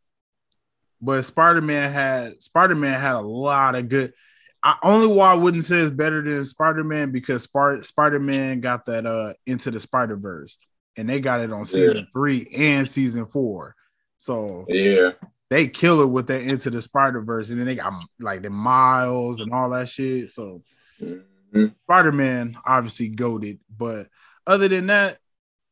but 1.03 1.25
Spider 1.25 1.61
Man 1.61 1.93
had 1.93 2.43
Spider 2.43 2.75
Man 2.77 2.99
had 2.99 3.17
a 3.17 3.21
lot 3.21 3.75
of 3.75 3.89
good. 3.89 4.15
I 4.63 4.77
only 4.85 5.09
why 5.09 5.33
I 5.33 5.35
wouldn't 5.35 5.65
say 5.65 5.79
it's 5.79 5.91
better 5.91 6.23
than 6.23 6.45
Spider 6.45 6.85
Man 6.85 7.11
because 7.11 7.43
Spider 7.43 8.21
Man 8.21 8.61
got 8.61 8.87
that 8.87 9.05
uh 9.05 9.35
into 9.45 9.71
the 9.73 9.81
Spider 9.81 10.17
Verse, 10.17 10.57
and 10.97 11.09
they 11.09 11.21
got 11.21 11.41
it 11.41 11.53
on 11.53 11.65
season 11.65 12.07
three 12.15 12.49
and 12.57 12.89
season 12.89 13.27
four. 13.27 13.75
So 14.19 14.65
Yeah. 14.69 15.13
they 15.51 15.67
kill 15.67 16.01
it 16.01 16.07
with 16.07 16.29
that 16.29 16.43
into 16.43 16.71
the 16.71 16.81
Spider 16.81 17.21
Verse, 17.23 17.51
and 17.51 17.59
then 17.59 17.67
they 17.67 17.75
got 17.75 17.93
like 18.21 18.43
the 18.43 18.51
Miles 18.51 19.41
and 19.41 19.53
all 19.53 19.71
that 19.71 19.89
shit. 19.89 20.31
So 20.31 20.63
Mhm. 21.01 21.75
Spider 21.83 22.13
Man 22.13 22.57
obviously 22.65 23.09
goaded, 23.09 23.59
but 23.77 24.07
other 24.47 24.69
than 24.69 24.87
that, 24.87 25.19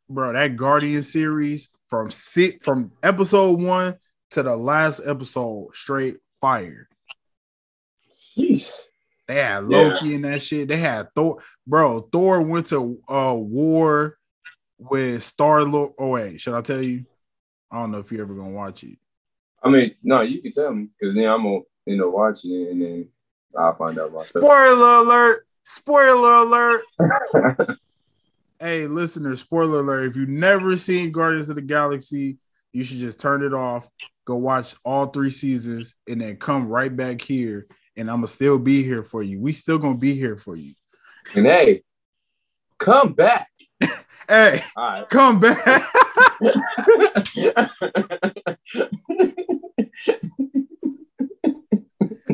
bro, 0.08 0.32
that 0.32 0.56
Guardian 0.56 1.04
series 1.04 1.68
from 1.88 2.10
sit 2.10 2.64
from 2.64 2.90
episode 3.04 3.60
one 3.60 3.96
to 4.30 4.42
the 4.42 4.56
last 4.56 5.00
episode, 5.04 5.74
straight 5.74 6.16
fire. 6.40 6.88
Jeez. 8.36 8.82
They 9.26 9.36
had 9.36 9.64
Yeah. 9.68 9.78
Loki 9.78 10.14
in 10.14 10.22
that 10.22 10.42
shit. 10.42 10.68
They 10.68 10.76
had 10.76 11.08
Thor, 11.14 11.42
bro. 11.66 12.02
Thor 12.02 12.42
went 12.42 12.66
to 12.68 13.00
uh 13.08 13.34
war 13.34 14.18
with 14.78 15.22
Star 15.22 15.62
Lord. 15.64 15.92
Oh 15.98 16.08
wait, 16.08 16.40
should 16.40 16.54
I 16.54 16.60
tell 16.62 16.82
you? 16.82 17.04
I 17.70 17.78
don't 17.80 17.92
know 17.92 17.98
if 17.98 18.10
you're 18.10 18.22
ever 18.22 18.34
gonna 18.34 18.50
watch 18.50 18.82
it. 18.84 18.98
I 19.62 19.68
mean, 19.68 19.94
no, 20.02 20.22
you 20.22 20.40
can 20.42 20.52
tell 20.52 20.72
me 20.72 20.88
because 20.98 21.14
then 21.14 21.28
I'm 21.28 21.42
gonna 21.42 21.60
end 21.86 22.02
up 22.02 22.12
watching 22.12 22.50
it 22.52 22.70
and 22.70 22.82
then 22.82 23.08
I'll 23.56 23.74
find 23.74 23.98
out 23.98 24.12
myself. 24.12 24.44
Spoiler 24.44 24.96
alert! 24.98 25.46
Spoiler 25.64 26.34
alert! 26.36 26.82
hey, 28.60 28.86
listener, 28.86 29.36
spoiler 29.36 29.80
alert. 29.80 30.06
If 30.06 30.16
you've 30.16 30.28
never 30.28 30.76
seen 30.76 31.12
Guardians 31.12 31.48
of 31.48 31.56
the 31.56 31.62
Galaxy, 31.62 32.38
you 32.72 32.84
should 32.84 32.98
just 32.98 33.20
turn 33.20 33.42
it 33.42 33.52
off, 33.54 33.88
go 34.24 34.36
watch 34.36 34.74
all 34.84 35.06
three 35.06 35.30
seasons, 35.30 35.94
and 36.08 36.20
then 36.20 36.36
come 36.36 36.68
right 36.68 36.94
back 36.94 37.20
here. 37.20 37.66
And 37.96 38.08
I'm 38.10 38.18
gonna 38.18 38.28
still 38.28 38.58
be 38.58 38.82
here 38.82 39.02
for 39.02 39.22
you. 39.22 39.40
We 39.40 39.52
still 39.52 39.78
gonna 39.78 39.98
be 39.98 40.14
here 40.14 40.36
for 40.36 40.56
you. 40.56 40.72
and 41.34 41.46
hey, 41.46 41.82
come 42.78 43.12
back. 43.14 43.48
Hey, 44.28 44.62
right. 44.76 45.10
come 45.10 45.40
back. 45.40 45.64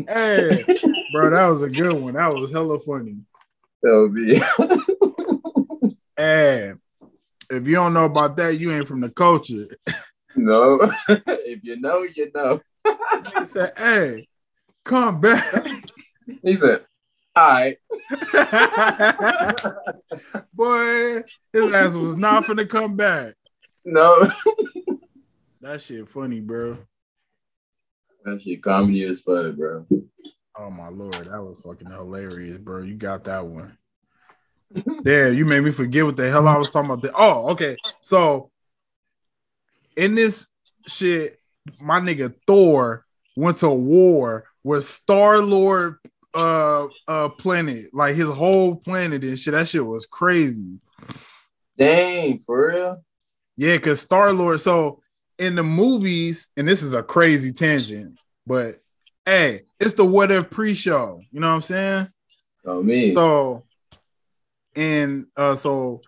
hey, 0.06 0.66
bro, 1.10 1.30
that 1.30 1.46
was 1.46 1.62
a 1.62 1.70
good 1.70 1.94
one. 1.94 2.12
That 2.14 2.34
was 2.34 2.52
hella 2.52 2.78
funny. 2.80 3.16
That'll 3.82 4.10
be 4.10 4.42
Hey, 6.18 6.74
if 7.50 7.66
you 7.66 7.74
don't 7.74 7.94
know 7.94 8.04
about 8.04 8.36
that, 8.36 8.58
you 8.58 8.72
ain't 8.72 8.88
from 8.88 9.00
the 9.00 9.10
culture. 9.10 9.68
no. 10.40 10.92
if 11.08 11.64
you 11.64 11.80
know, 11.80 12.02
you 12.02 12.30
know. 12.34 12.60
He 13.38 13.46
said, 13.46 13.72
"Hey, 13.76 14.28
come 14.84 15.20
back." 15.20 15.66
He 16.42 16.54
said, 16.54 16.82
"All 17.34 17.48
right." 17.48 17.78
Boy, 20.52 21.22
his 21.52 21.72
ass 21.72 21.94
was 21.94 22.16
not 22.16 22.44
finna 22.44 22.68
come 22.68 22.96
back. 22.96 23.34
No. 23.84 24.30
That 25.62 25.80
shit 25.80 26.08
funny, 26.08 26.40
bro. 26.40 26.78
That 28.24 28.42
shit 28.42 28.62
comedy 28.62 29.04
is 29.04 29.22
funny, 29.22 29.52
bro. 29.52 29.86
Oh 30.58 30.70
my 30.70 30.88
lord, 30.88 31.14
that 31.14 31.42
was 31.42 31.60
fucking 31.60 31.90
hilarious, 31.90 32.58
bro. 32.58 32.82
You 32.82 32.94
got 32.94 33.24
that 33.24 33.46
one. 33.46 33.76
Damn, 35.02 35.34
you 35.34 35.44
made 35.44 35.60
me 35.60 35.70
forget 35.70 36.04
what 36.04 36.16
the 36.16 36.28
hell 36.30 36.46
I 36.48 36.56
was 36.56 36.68
talking 36.70 36.90
about. 36.90 37.12
Oh, 37.16 37.50
okay. 37.50 37.76
So 38.00 38.50
in 39.96 40.14
this 40.14 40.46
shit, 40.86 41.40
my 41.80 42.00
nigga 42.00 42.34
Thor 42.46 43.04
went 43.34 43.58
to 43.58 43.70
war 43.70 44.44
with 44.62 44.84
Star 44.84 45.38
Lord 45.38 45.98
uh 46.34 46.88
uh 47.08 47.30
planet, 47.30 47.86
like 47.94 48.14
his 48.14 48.28
whole 48.28 48.76
planet 48.76 49.24
and 49.24 49.38
shit. 49.38 49.52
That 49.52 49.68
shit 49.68 49.84
was 49.84 50.06
crazy. 50.06 50.78
Dang, 51.78 52.38
for 52.38 52.68
real? 52.68 53.04
Yeah, 53.56 53.76
because 53.76 54.00
Star 54.00 54.32
Lord. 54.32 54.60
So 54.60 55.00
in 55.38 55.54
the 55.54 55.62
movies, 55.62 56.48
and 56.56 56.68
this 56.68 56.82
is 56.82 56.92
a 56.92 57.02
crazy 57.02 57.52
tangent, 57.52 58.18
but 58.46 58.80
hey, 59.24 59.62
it's 59.80 59.94
the 59.94 60.04
what 60.04 60.30
if 60.30 60.50
pre-show. 60.50 61.20
You 61.30 61.40
know 61.40 61.48
what 61.48 61.54
I'm 61.54 61.62
saying? 61.62 62.08
Oh 62.64 62.82
me. 62.82 63.14
So, 63.14 63.64
and 64.74 65.26
uh, 65.36 65.54
so 65.54 66.02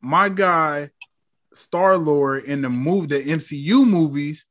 my 0.00 0.28
guy, 0.28 0.90
Star 1.56 1.96
Lord, 1.96 2.44
in 2.44 2.60
the 2.62 2.68
move, 2.70 3.08
the 3.08 3.16
MCU 3.18 3.86
movies, 3.86 4.44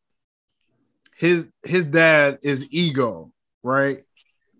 his 1.17 1.47
his 1.63 1.85
dad 1.85 2.39
is 2.41 2.65
Ego, 2.71 3.31
right? 3.63 4.03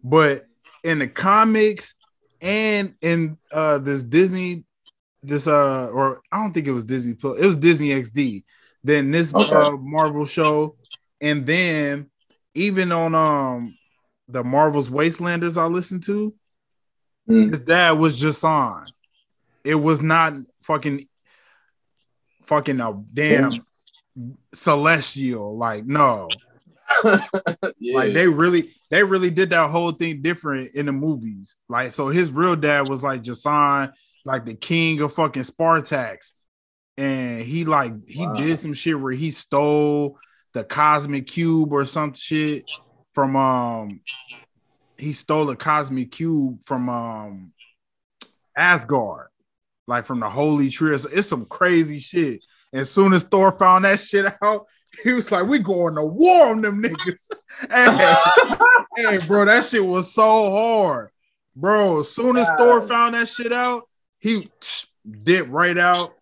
But 0.04 0.46
in 0.84 1.00
the 1.00 1.08
comics 1.08 1.96
and 2.42 2.94
in 3.02 3.38
uh 3.52 3.80
this 3.80 4.04
Disney, 4.04 4.64
this 5.24 5.48
uh, 5.48 5.88
or 5.88 6.22
I 6.32 6.42
don't 6.42 6.54
think 6.54 6.68
it 6.68 6.72
was 6.72 6.86
Disney 6.86 7.14
Plus, 7.16 7.40
it 7.40 7.46
was 7.46 7.58
Disney 7.58 7.90
XD. 7.90 8.44
Then 8.84 9.12
this 9.12 9.34
Okay. 9.34 9.56
uh 9.56 9.72
Marvel 9.72 10.26
show, 10.26 10.78
and 11.20 11.46
then 11.46 12.10
even 12.54 12.92
on 12.92 13.16
um 13.16 13.78
the 14.28 14.44
Marvel's 14.44 14.90
Wastelanders 14.90 15.58
I 15.58 15.66
listened 15.66 16.04
to, 16.04 16.34
Mm. 17.28 17.50
his 17.50 17.60
dad 17.60 17.94
was 17.94 18.20
just 18.20 18.44
on. 18.44 18.94
It 19.64 19.74
was 19.74 20.00
not 20.04 20.34
fucking 20.62 21.08
fucking 22.48 22.80
a 22.82 22.94
damn 23.14 23.66
celestial. 24.54 25.58
Like, 25.58 25.86
no. 25.86 26.30
yeah. 27.80 27.96
Like 27.96 28.14
they 28.14 28.28
really 28.28 28.70
they 28.92 29.04
really 29.04 29.32
did 29.32 29.50
that 29.50 29.72
whole 29.72 29.92
thing 29.92 30.22
different 30.22 30.76
in 30.76 30.86
the 30.86 30.92
movies. 30.92 31.56
Like, 31.68 31.92
so 31.92 32.10
his 32.10 32.32
real 32.32 32.56
dad 32.56 32.88
was 32.88 33.04
like 33.04 33.24
J'son, 33.24 33.92
like 34.24 34.46
the 34.46 34.54
king 34.54 35.02
of 35.02 35.14
fucking 35.14 35.44
Spartax. 35.44 36.32
And 36.98 37.42
he 37.42 37.66
like 37.66 37.94
he 38.08 38.26
Wow. 38.26 38.36
did 38.36 38.60
some 38.60 38.74
shit 38.74 39.00
where 39.00 39.12
he 39.12 39.32
stole 39.32 40.18
the 40.54 40.64
cosmic 40.64 41.28
cube 41.28 41.74
or 41.74 41.86
some 41.86 42.14
shit 42.14 42.64
from 43.14 43.36
um 43.36 44.00
he 44.98 45.12
stole 45.12 45.50
a 45.50 45.56
cosmic 45.56 46.12
cube 46.12 46.60
from 46.66 46.88
um 46.88 47.52
Asgard, 48.56 49.28
like 49.88 50.06
from 50.06 50.20
the 50.20 50.30
holy 50.30 50.70
tree. 50.70 50.98
So 50.98 51.10
it's 51.12 51.28
some 51.28 51.46
crazy 51.46 52.00
shit. 52.00 52.44
As 52.74 52.90
soon 52.90 53.14
as 53.14 53.24
Thor 53.24 53.52
found 53.58 53.86
that 53.86 54.00
shit 54.00 54.34
out, 54.42 54.66
he 55.04 55.14
was 55.14 55.32
like, 55.32 55.46
"We 55.46 55.60
going 55.60 55.96
to 55.96 56.04
war 56.04 56.48
on 56.48 56.62
them 56.62 56.82
niggas." 56.82 57.30
hey, 57.70 59.18
hey, 59.20 59.28
bro, 59.28 59.46
that 59.46 59.64
shit 59.64 59.86
was 59.86 60.14
so 60.14 60.52
hard, 60.52 61.10
bro. 61.56 62.00
As 62.00 62.12
soon 62.12 62.38
as 62.38 62.50
Thor 62.58 62.88
found 62.88 63.16
that 63.16 63.30
shit 63.30 63.54
out, 63.54 63.84
he 64.20 64.50
dipped 65.24 65.50
right 65.50 65.78
out. 65.78 66.14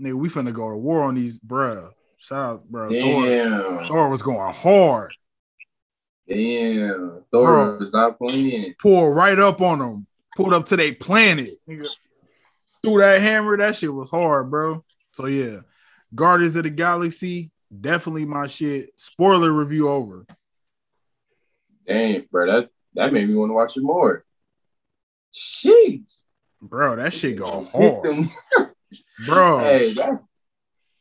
Nigga, 0.00 0.14
we 0.14 0.28
finna 0.28 0.52
go 0.52 0.70
to 0.70 0.76
war 0.76 1.04
on 1.04 1.14
these, 1.14 1.38
bro. 1.38 1.90
Shout 2.16 2.38
out, 2.38 2.68
bro. 2.68 2.90
Thor, 2.90 3.86
Thor 3.86 4.08
was 4.08 4.22
going 4.22 4.54
hard. 4.54 5.12
Damn, 6.28 7.24
Thor 7.32 7.46
bro, 7.46 7.76
was 7.78 7.92
not 7.92 8.18
playing. 8.18 8.74
Pulled 8.78 9.16
right 9.16 9.38
up 9.38 9.60
on 9.60 9.78
them. 9.80 10.06
Pulled 10.36 10.54
up 10.54 10.66
to 10.66 10.76
their 10.76 10.94
planet. 10.94 11.54
Nigga. 11.68 11.88
Threw 12.82 12.98
that 12.98 13.20
hammer. 13.20 13.56
That 13.56 13.76
shit 13.76 13.92
was 13.92 14.10
hard, 14.10 14.50
bro. 14.50 14.84
So 15.12 15.26
yeah, 15.26 15.60
Guardians 16.14 16.56
of 16.56 16.64
the 16.64 16.70
Galaxy, 16.70 17.50
definitely 17.78 18.24
my 18.24 18.46
shit. 18.46 18.90
Spoiler 18.96 19.52
review 19.52 19.88
over. 19.88 20.26
Dang, 21.86 22.26
bro, 22.30 22.46
that 22.46 22.70
that 22.94 23.12
made 23.12 23.28
me 23.28 23.34
want 23.34 23.50
to 23.50 23.54
watch 23.54 23.76
it 23.76 23.82
more. 23.82 24.24
Jeez, 25.32 26.18
bro, 26.62 26.96
that 26.96 27.12
shit 27.12 27.36
go 27.36 27.64
hard, 27.64 28.28
bro. 29.26 29.58
Hey, 29.58 29.92
that's 29.92 30.22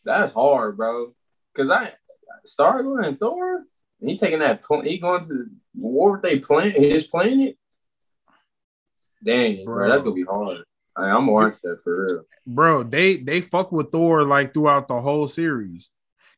that's 0.04 0.32
hard, 0.32 0.78
bro. 0.78 1.14
Cause 1.56 1.70
I 1.70 1.94
Star 2.46 2.84
Lord 2.84 3.06
and 3.06 3.20
Thor, 3.20 3.64
he 4.02 4.18
taking 4.18 4.40
that 4.40 4.64
pl- 4.64 4.82
he 4.82 4.98
going 4.98 5.24
to 5.24 5.48
war 5.76 6.14
with 6.14 6.22
they 6.22 6.40
plan 6.40 6.72
his 6.72 7.06
planet. 7.06 7.58
Dang, 9.24 9.66
bro. 9.66 9.76
bro, 9.76 9.90
that's 9.90 10.04
gonna 10.04 10.16
be 10.16 10.24
hard. 10.24 10.64
I, 11.00 11.10
I'm 11.10 11.28
watching 11.28 11.60
that 11.64 11.82
for 11.84 12.06
real, 12.06 12.24
bro. 12.46 12.84
They 12.84 13.18
they 13.18 13.42
fuck 13.42 13.72
with 13.72 13.92
Thor 13.92 14.24
like 14.24 14.54
throughout 14.54 14.88
the 14.88 15.00
whole 15.02 15.28
series. 15.28 15.92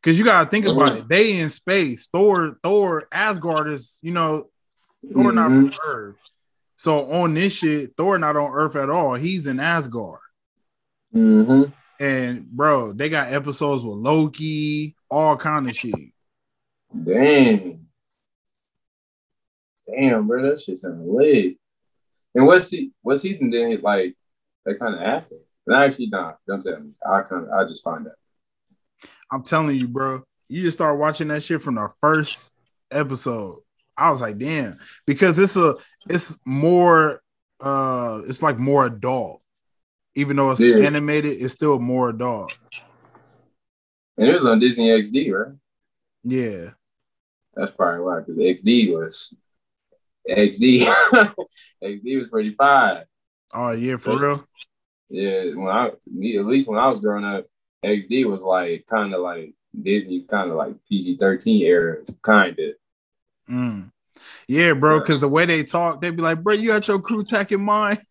Cause 0.04 0.18
you 0.18 0.26
gotta 0.26 0.50
think 0.50 0.66
about 0.66 0.98
it. 0.98 1.08
They 1.08 1.38
in 1.38 1.50
space. 1.52 2.08
Thor, 2.12 2.58
Thor, 2.64 3.08
Asgard 3.12 3.70
is, 3.70 4.00
you 4.02 4.12
know, 4.12 4.50
Thor 5.14 5.26
mm-hmm. 5.26 5.36
not 5.36 5.46
on 5.46 5.74
Earth. 5.86 6.16
So 6.76 7.12
on 7.12 7.36
this 7.36 7.54
shit, 7.54 7.94
Thor 7.96 8.18
not 8.18 8.36
on 8.36 8.52
Earth 8.52 8.76
at 8.76 8.90
all. 8.90 9.14
He's 9.14 9.46
in 9.46 9.60
Asgard. 9.60 10.20
Mm-hmm. 11.14 11.72
And 12.04 12.50
bro, 12.50 12.94
they 12.94 13.10
got 13.10 13.32
episodes 13.32 13.84
with 13.84 13.98
Loki, 13.98 14.96
all 15.08 15.38
kind 15.38 15.70
of 15.70 15.76
shit. 15.76 15.94
Damn. 16.92 17.88
Damn, 19.88 20.28
bro, 20.28 20.50
that 20.50 20.60
shit 20.60 20.80
sounds 20.80 21.08
lit. 21.08 21.58
And 22.34 22.48
what 22.48 22.64
se- 22.64 22.92
what 23.04 23.18
season 23.18 23.52
did 23.52 23.72
it 23.72 23.84
like 23.84 24.16
that 24.66 24.80
kind 24.80 24.96
of 24.96 25.02
happen? 25.02 25.40
And 25.68 25.76
I 25.76 25.86
actually, 25.86 26.08
not. 26.08 26.38
Don't 26.48 26.62
tell 26.62 26.80
me. 26.80 26.92
I 27.06 27.22
kind 27.22 27.46
of 27.46 27.52
I 27.52 27.68
just 27.68 27.84
find 27.84 28.08
out. 28.08 28.14
I'm 29.32 29.44
telling 29.44 29.78
you, 29.78 29.88
bro. 29.88 30.24
You 30.50 30.62
just 30.62 30.78
start 30.78 31.00
watching 31.00 31.30
that 31.30 31.44
shit 31.44 31.62
from 31.62 31.76
the 31.76 31.90
first 32.02 32.52
episode. 32.92 33.60
I 33.98 34.10
was 34.10 34.22
like, 34.22 34.38
damn, 34.38 34.80
because 35.06 35.38
it's 35.40 35.56
a 35.56 35.76
it's 36.10 36.36
more 36.46 37.22
uh 37.60 38.22
it's 38.28 38.42
like 38.42 38.58
more 38.58 38.86
adult. 38.86 39.42
Even 40.16 40.36
though 40.36 40.52
it's 40.52 40.60
yeah. 40.60 40.86
animated, 40.86 41.42
it's 41.42 41.54
still 41.54 41.80
more 41.80 42.10
adult. 42.10 42.54
And 44.18 44.28
it 44.28 44.34
was 44.34 44.46
on 44.46 44.60
Disney 44.60 44.90
XD, 44.90 45.32
right? 45.32 45.56
Yeah. 46.24 46.72
That's 47.56 47.72
probably 47.72 48.02
why, 48.02 48.20
because 48.20 48.38
XD 48.38 48.92
was 48.94 49.34
XD. 50.30 50.84
XD 51.84 52.20
was 52.20 52.30
pretty 52.30 52.54
fine. 52.56 53.04
Oh 53.54 53.72
yeah, 53.72 53.96
for 53.98 54.18
real. 54.18 54.48
Yeah, 55.12 55.54
when 55.56 55.68
I 55.68 55.92
me, 56.08 56.38
at 56.38 56.46
least 56.46 56.68
when 56.68 56.80
I 56.80 56.88
was 56.88 57.00
growing 57.00 57.26
up, 57.26 57.46
XD 57.84 58.26
was 58.26 58.44
like 58.44 58.86
kind 58.88 59.14
of 59.14 59.22
like 59.22 59.54
Disney, 59.80 60.22
kind 60.22 60.50
of 60.50 60.56
like 60.56 60.74
PG 60.88 61.18
thirteen 61.18 61.62
era, 61.64 61.98
kind 62.22 62.58
of. 62.58 62.74
Mm. 63.50 63.92
Yeah, 64.48 64.74
bro. 64.74 65.00
Because 65.00 65.20
the 65.20 65.28
way 65.28 65.46
they 65.46 65.64
talk, 65.64 66.00
they'd 66.00 66.16
be 66.16 66.24
like, 66.24 66.42
"Bro, 66.42 66.56
you 66.56 66.70
got 66.70 66.88
your 66.88 67.00
crew 67.00 67.24
tech 67.24 67.52
in 67.52 67.62
mind." 67.62 68.00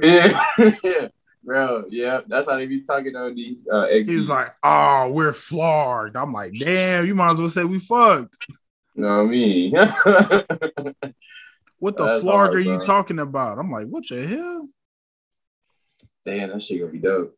Yeah, 0.00 0.42
yeah, 0.82 1.08
bro. 1.44 1.84
Yeah, 1.90 2.22
that's 2.26 2.48
how 2.48 2.56
they 2.56 2.64
be 2.64 2.80
talking 2.80 3.14
on 3.14 3.34
these. 3.34 3.66
Uh, 3.70 3.84
XD. 3.88 4.06
He's 4.06 4.30
like, 4.30 4.54
"Oh, 4.62 5.10
we're 5.10 5.34
flogged." 5.34 6.16
I'm 6.16 6.32
like, 6.32 6.54
"Damn, 6.58 7.04
you 7.04 7.14
might 7.14 7.32
as 7.32 7.38
well 7.38 7.50
say 7.50 7.64
we 7.64 7.78
fucked." 7.78 8.38
No, 8.94 9.26
me. 9.26 9.70
what 11.78 11.96
the 11.96 12.20
flog 12.22 12.54
are 12.54 12.58
you 12.58 12.78
talking 12.80 13.18
about? 13.18 13.58
I'm 13.58 13.70
like, 13.70 13.86
what 13.86 14.04
the 14.08 14.26
hell? 14.26 14.68
Damn, 16.24 16.50
that 16.50 16.62
shit 16.62 16.80
gonna 16.80 16.92
be 16.92 16.98
dope. 16.98 17.36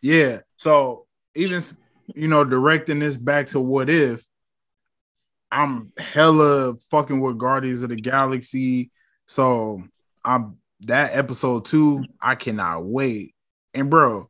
Yeah. 0.00 0.40
So 0.56 1.06
even 1.34 1.62
you 2.14 2.28
know, 2.28 2.44
directing 2.44 2.98
this 2.98 3.16
back 3.16 3.48
to 3.48 3.60
what 3.60 3.88
if, 3.88 4.24
I'm 5.50 5.92
hella 5.96 6.74
fucking 6.90 7.20
with 7.20 7.38
Guardians 7.38 7.82
of 7.82 7.90
the 7.90 7.96
Galaxy. 7.96 8.90
So 9.26 9.82
I'm 10.24 10.58
that 10.80 11.14
episode 11.14 11.64
two, 11.64 12.04
I 12.20 12.34
cannot 12.34 12.84
wait. 12.84 13.34
And 13.72 13.88
bro, 13.88 14.28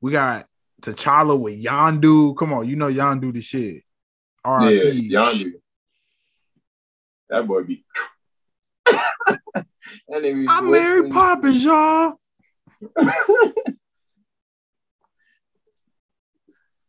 we 0.00 0.12
got 0.12 0.46
T'Challa 0.80 1.38
with 1.38 1.62
Yondu. 1.62 2.36
Come 2.36 2.52
on, 2.52 2.68
you 2.68 2.76
know 2.76 2.88
Yondu 2.88 3.32
the 3.32 3.40
shit. 3.40 3.82
R.I.P. 4.44 5.08
Yeah, 5.08 5.20
Yondu. 5.20 5.52
That 7.30 7.46
boy 7.46 7.62
be. 7.62 7.84
I'm 10.12 10.70
Mary 10.70 11.08
Poppins, 11.08 11.64
y'all. 11.64 12.18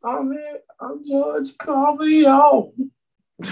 I'm 0.04 0.32
here. 0.32 0.60
I'm 0.80 1.04
George 1.04 1.56
Carvio. 1.58 2.72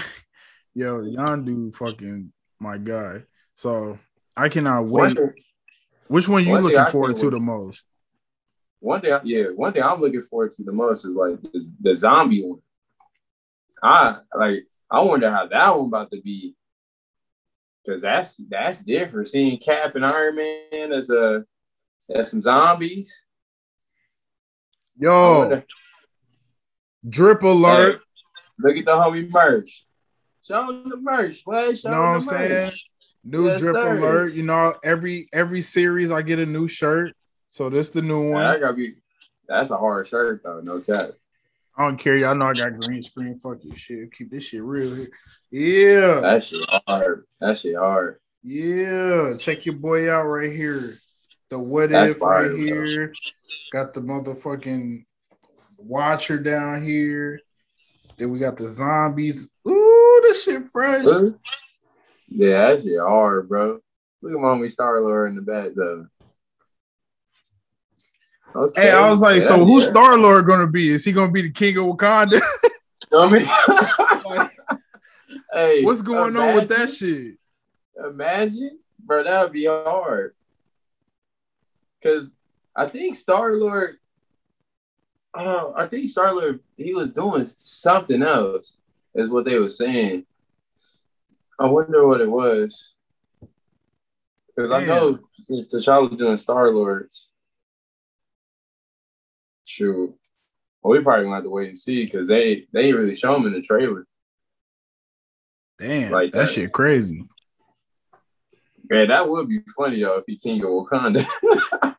Yo, 0.74 1.02
Yondu, 1.02 1.74
fucking 1.74 2.32
my 2.58 2.78
guy. 2.78 3.22
So 3.54 3.98
I 4.36 4.48
cannot 4.48 4.86
wait. 4.86 5.18
One 5.18 5.34
Which 6.08 6.28
one 6.28 6.44
you 6.44 6.50
one 6.52 6.62
looking 6.64 6.86
forward 6.86 7.16
to 7.18 7.30
the 7.30 7.38
most? 7.38 7.84
One 8.80 9.00
day, 9.00 9.16
yeah, 9.22 9.44
one 9.54 9.72
thing 9.72 9.82
I'm 9.82 10.00
looking 10.00 10.22
forward 10.22 10.50
to 10.52 10.64
the 10.64 10.72
most 10.72 11.04
is 11.04 11.14
like 11.14 11.38
is 11.54 11.70
the 11.80 11.94
zombie 11.94 12.44
one. 12.44 12.60
I 13.82 14.16
like. 14.34 14.66
I 14.90 15.00
wonder 15.00 15.30
how 15.30 15.46
that 15.46 15.76
one 15.76 15.86
about 15.86 16.10
to 16.10 16.20
be. 16.20 16.56
Cause 17.86 18.02
that's 18.02 18.36
that's 18.48 18.80
different. 18.82 19.28
Seeing 19.28 19.58
Cap 19.58 19.94
and 19.96 20.04
Iron 20.04 20.36
Man 20.36 20.92
as 20.92 21.10
a 21.10 21.44
as 22.14 22.30
some 22.30 22.42
zombies. 22.42 23.24
Yo, 24.98 25.62
Drip 27.08 27.42
alert. 27.42 27.94
Hey, 27.94 28.42
look 28.58 28.76
at 28.76 28.84
the 28.84 28.92
homie 28.92 29.30
merch. 29.30 29.84
Show 30.46 30.66
them 30.66 30.88
the 30.88 30.96
merch, 30.96 31.44
boy. 31.44 31.74
Show 31.74 31.90
know 31.90 32.00
what 32.00 32.06
I'm 32.06 32.20
saying? 32.20 32.72
New 33.24 33.48
yes, 33.48 33.60
drip 33.60 33.74
sir. 33.74 33.98
alert. 33.98 34.34
You 34.34 34.42
know, 34.42 34.74
every 34.82 35.28
every 35.32 35.62
series 35.62 36.10
I 36.10 36.22
get 36.22 36.38
a 36.38 36.46
new 36.46 36.68
shirt. 36.68 37.14
So 37.50 37.68
this 37.68 37.88
the 37.90 38.02
new 38.02 38.30
one. 38.30 38.42
that 38.42 38.60
gotta 38.60 38.74
be 38.74 38.94
that's 39.48 39.70
a 39.70 39.76
hard 39.76 40.06
shirt 40.06 40.42
though, 40.42 40.60
no 40.60 40.80
cap. 40.80 41.10
I 41.76 41.84
don't 41.84 41.96
care. 41.96 42.16
Y'all 42.16 42.34
know 42.34 42.48
I 42.48 42.54
got 42.54 42.80
green 42.80 43.02
screen. 43.02 43.38
Fuck 43.38 43.62
this 43.62 43.78
shit. 43.78 44.12
Keep 44.12 44.30
this 44.30 44.44
shit 44.44 44.62
real 44.62 44.94
here. 44.94 45.10
Yeah. 45.50 46.20
That 46.20 46.44
shit 46.44 46.68
hard. 46.86 47.24
That 47.40 47.58
shit 47.58 47.76
hard. 47.76 48.18
Yeah. 48.42 49.36
Check 49.38 49.64
your 49.64 49.76
boy 49.76 50.12
out 50.12 50.24
right 50.24 50.52
here. 50.52 50.94
The 51.52 51.58
what 51.58 51.90
That's 51.90 52.14
if 52.14 52.20
right 52.22 52.50
here. 52.50 53.12
Got 53.74 53.92
the 53.92 54.00
motherfucking 54.00 55.04
Watcher 55.76 56.38
down 56.38 56.82
here. 56.82 57.40
Then 58.16 58.30
we 58.30 58.38
got 58.38 58.56
the 58.56 58.70
zombies. 58.70 59.50
Ooh, 59.68 60.20
this 60.22 60.44
shit 60.44 60.62
fresh. 60.72 61.04
Yeah, 62.30 62.70
that 62.70 62.82
shit 62.82 62.98
hard, 62.98 63.50
bro. 63.50 63.80
Look 64.22 64.32
at 64.32 64.40
mommy 64.40 64.70
Star 64.70 64.98
Lord 65.02 65.28
in 65.28 65.36
the 65.36 65.42
back 65.42 65.72
though. 65.76 66.06
Okay. 68.56 68.84
Hey, 68.84 68.90
I 68.92 69.06
was 69.10 69.20
like, 69.20 69.42
yeah, 69.42 69.48
so 69.48 69.62
who's 69.62 69.88
Star 69.88 70.16
Lord 70.16 70.46
gonna 70.46 70.66
be? 70.66 70.88
Is 70.88 71.04
he 71.04 71.12
gonna 71.12 71.30
be 71.30 71.42
the 71.42 71.50
king 71.50 71.76
of 71.76 71.84
Wakanda? 71.84 72.40
I 73.12 73.28
mean, 73.28 73.46
like, 74.24 74.50
hey, 75.52 75.84
what's 75.84 76.00
going 76.00 76.34
imagine, 76.34 76.48
on 76.48 76.54
with 76.54 76.68
that 76.70 76.90
shit? 76.90 77.34
Imagine, 78.02 78.78
bro, 79.04 79.22
that 79.24 79.42
would 79.42 79.52
be 79.52 79.66
hard. 79.66 80.34
Cause 82.02 82.32
I 82.74 82.86
think 82.86 83.14
Star 83.14 83.52
Lord 83.52 83.96
uh, 85.34 85.72
I 85.74 85.86
think 85.86 86.10
Charlotte 86.10 86.60
he 86.76 86.94
was 86.94 87.10
doing 87.10 87.46
something 87.56 88.22
else, 88.22 88.76
is 89.14 89.30
what 89.30 89.44
they 89.44 89.58
were 89.58 89.68
saying. 89.68 90.26
I 91.58 91.66
wonder 91.66 92.06
what 92.06 92.20
it 92.20 92.30
was. 92.30 92.92
Because 94.54 94.70
I 94.70 94.84
know 94.84 95.18
since 95.40 95.66
T'Challa 95.66 96.16
doing 96.16 96.36
Star 96.36 96.70
Lords, 96.70 97.28
shoot, 99.64 100.14
well, 100.82 100.92
we 100.92 101.02
probably 101.02 101.24
gonna 101.24 101.36
have 101.36 101.44
to 101.44 101.50
wait 101.50 101.68
and 101.68 101.78
see 101.78 102.04
because 102.04 102.28
they 102.28 102.66
they 102.72 102.86
ain't 102.86 102.96
really 102.96 103.14
show 103.14 103.34
him 103.34 103.46
in 103.46 103.52
the 103.52 103.62
trailer. 103.62 104.06
Damn, 105.78 106.12
like 106.12 106.32
that, 106.32 106.46
that 106.46 106.50
shit 106.50 106.72
crazy. 106.72 107.24
Man, 108.90 109.08
that 109.08 109.26
would 109.26 109.48
be 109.48 109.60
funny 109.74 110.02
though 110.02 110.18
if 110.18 110.24
he 110.26 110.36
King 110.36 110.62
of 110.62 110.68
Wakanda. 110.68 111.26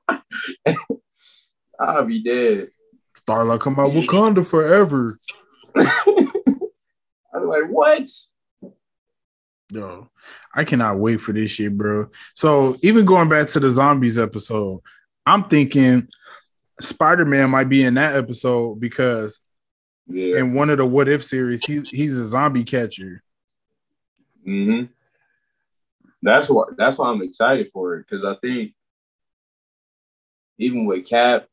I'll 1.79 2.05
be 2.05 2.23
dead. 2.23 2.69
Starlight 3.15 3.59
come 3.59 3.79
out 3.79 3.91
Wakanda 3.91 4.45
forever. 4.45 5.19
I'm 5.75 7.47
like, 7.47 7.67
what? 7.69 8.07
Yo, 9.71 10.09
I 10.53 10.63
cannot 10.65 10.99
wait 10.99 11.21
for 11.21 11.31
this 11.33 11.51
shit, 11.51 11.75
bro. 11.77 12.09
So 12.35 12.75
even 12.83 13.05
going 13.05 13.29
back 13.29 13.47
to 13.49 13.59
the 13.59 13.71
zombies 13.71 14.19
episode, 14.19 14.81
I'm 15.25 15.45
thinking 15.45 16.07
Spider 16.81 17.25
Man 17.25 17.49
might 17.49 17.69
be 17.69 17.83
in 17.83 17.95
that 17.95 18.15
episode 18.15 18.79
because 18.79 19.39
Yeah. 20.07 20.37
in 20.39 20.53
one 20.53 20.69
of 20.69 20.77
the 20.77 20.85
What 20.85 21.07
If 21.09 21.23
series, 21.23 21.63
he 21.65 21.81
he's 21.91 22.17
a 22.17 22.25
zombie 22.25 22.63
catcher. 22.65 23.23
hmm 24.43 24.83
That's 26.21 26.49
what. 26.49 26.75
That's 26.77 26.97
why 26.97 27.09
I'm 27.09 27.21
excited 27.21 27.69
for 27.71 27.95
it 27.95 28.05
because 28.07 28.23
I 28.23 28.35
think 28.41 28.73
even 30.63 30.85
with 30.85 31.07
Cap 31.07 31.45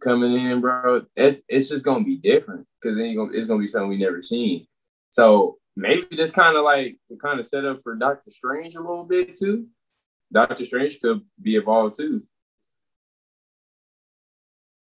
coming 0.00 0.34
in, 0.34 0.60
bro, 0.60 1.02
it's 1.16 1.40
it's 1.48 1.68
just 1.68 1.84
gonna 1.84 2.04
be 2.04 2.16
different 2.16 2.66
because 2.80 2.96
it's 2.98 3.46
gonna 3.46 3.60
be 3.60 3.66
something 3.66 3.88
we 3.88 3.98
never 3.98 4.22
seen. 4.22 4.66
So 5.10 5.58
maybe 5.76 6.06
this 6.10 6.30
kind 6.30 6.56
of 6.56 6.64
like 6.64 6.98
to 7.08 7.16
kind 7.16 7.38
of 7.38 7.46
set 7.46 7.64
up 7.64 7.82
for 7.82 7.94
Doctor 7.94 8.30
Strange 8.30 8.74
a 8.74 8.80
little 8.80 9.04
bit 9.04 9.34
too. 9.34 9.66
Doctor 10.32 10.64
Strange 10.64 11.00
could 11.00 11.22
be 11.40 11.56
involved 11.56 11.96
too. 11.96 12.22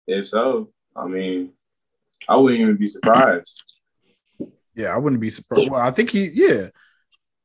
If 0.06 0.26
so, 0.26 0.72
I 0.96 1.06
mean, 1.06 1.52
I 2.28 2.36
wouldn't 2.36 2.60
even 2.60 2.76
be 2.76 2.86
surprised. 2.86 3.62
Yeah, 4.74 4.94
I 4.94 4.98
wouldn't 4.98 5.20
be 5.20 5.30
surprised. 5.30 5.70
Well, 5.70 5.80
I 5.80 5.90
think 5.90 6.10
he, 6.10 6.30
yeah, 6.32 6.68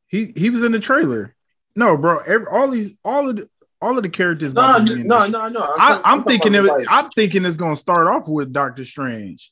he 0.08 0.34
he 0.36 0.50
was 0.50 0.64
in 0.64 0.72
the 0.72 0.80
trailer. 0.80 1.36
No, 1.76 1.98
bro, 1.98 2.20
every, 2.20 2.46
all 2.48 2.70
these, 2.70 2.92
all 3.04 3.30
of 3.30 3.36
the, 3.36 3.50
all 3.84 3.98
of 3.98 4.04
the 4.04 4.10
characters. 4.10 4.54
No, 4.54 4.62
about 4.62 4.88
to 4.88 4.96
be 4.96 5.02
in 5.02 5.08
no, 5.08 5.26
no, 5.28 5.48
no. 5.50 5.62
I'm, 5.62 5.80
I, 5.80 5.88
talking- 5.90 6.02
I'm 6.06 6.24
thinking 6.24 6.56
it 6.56 6.64
like- 6.64 6.88
I'm 6.90 7.10
thinking 7.12 7.46
it's 7.46 7.58
gonna 7.58 7.76
start 7.76 8.08
off 8.08 8.28
with 8.28 8.52
Doctor 8.54 8.86
Strange 8.86 9.52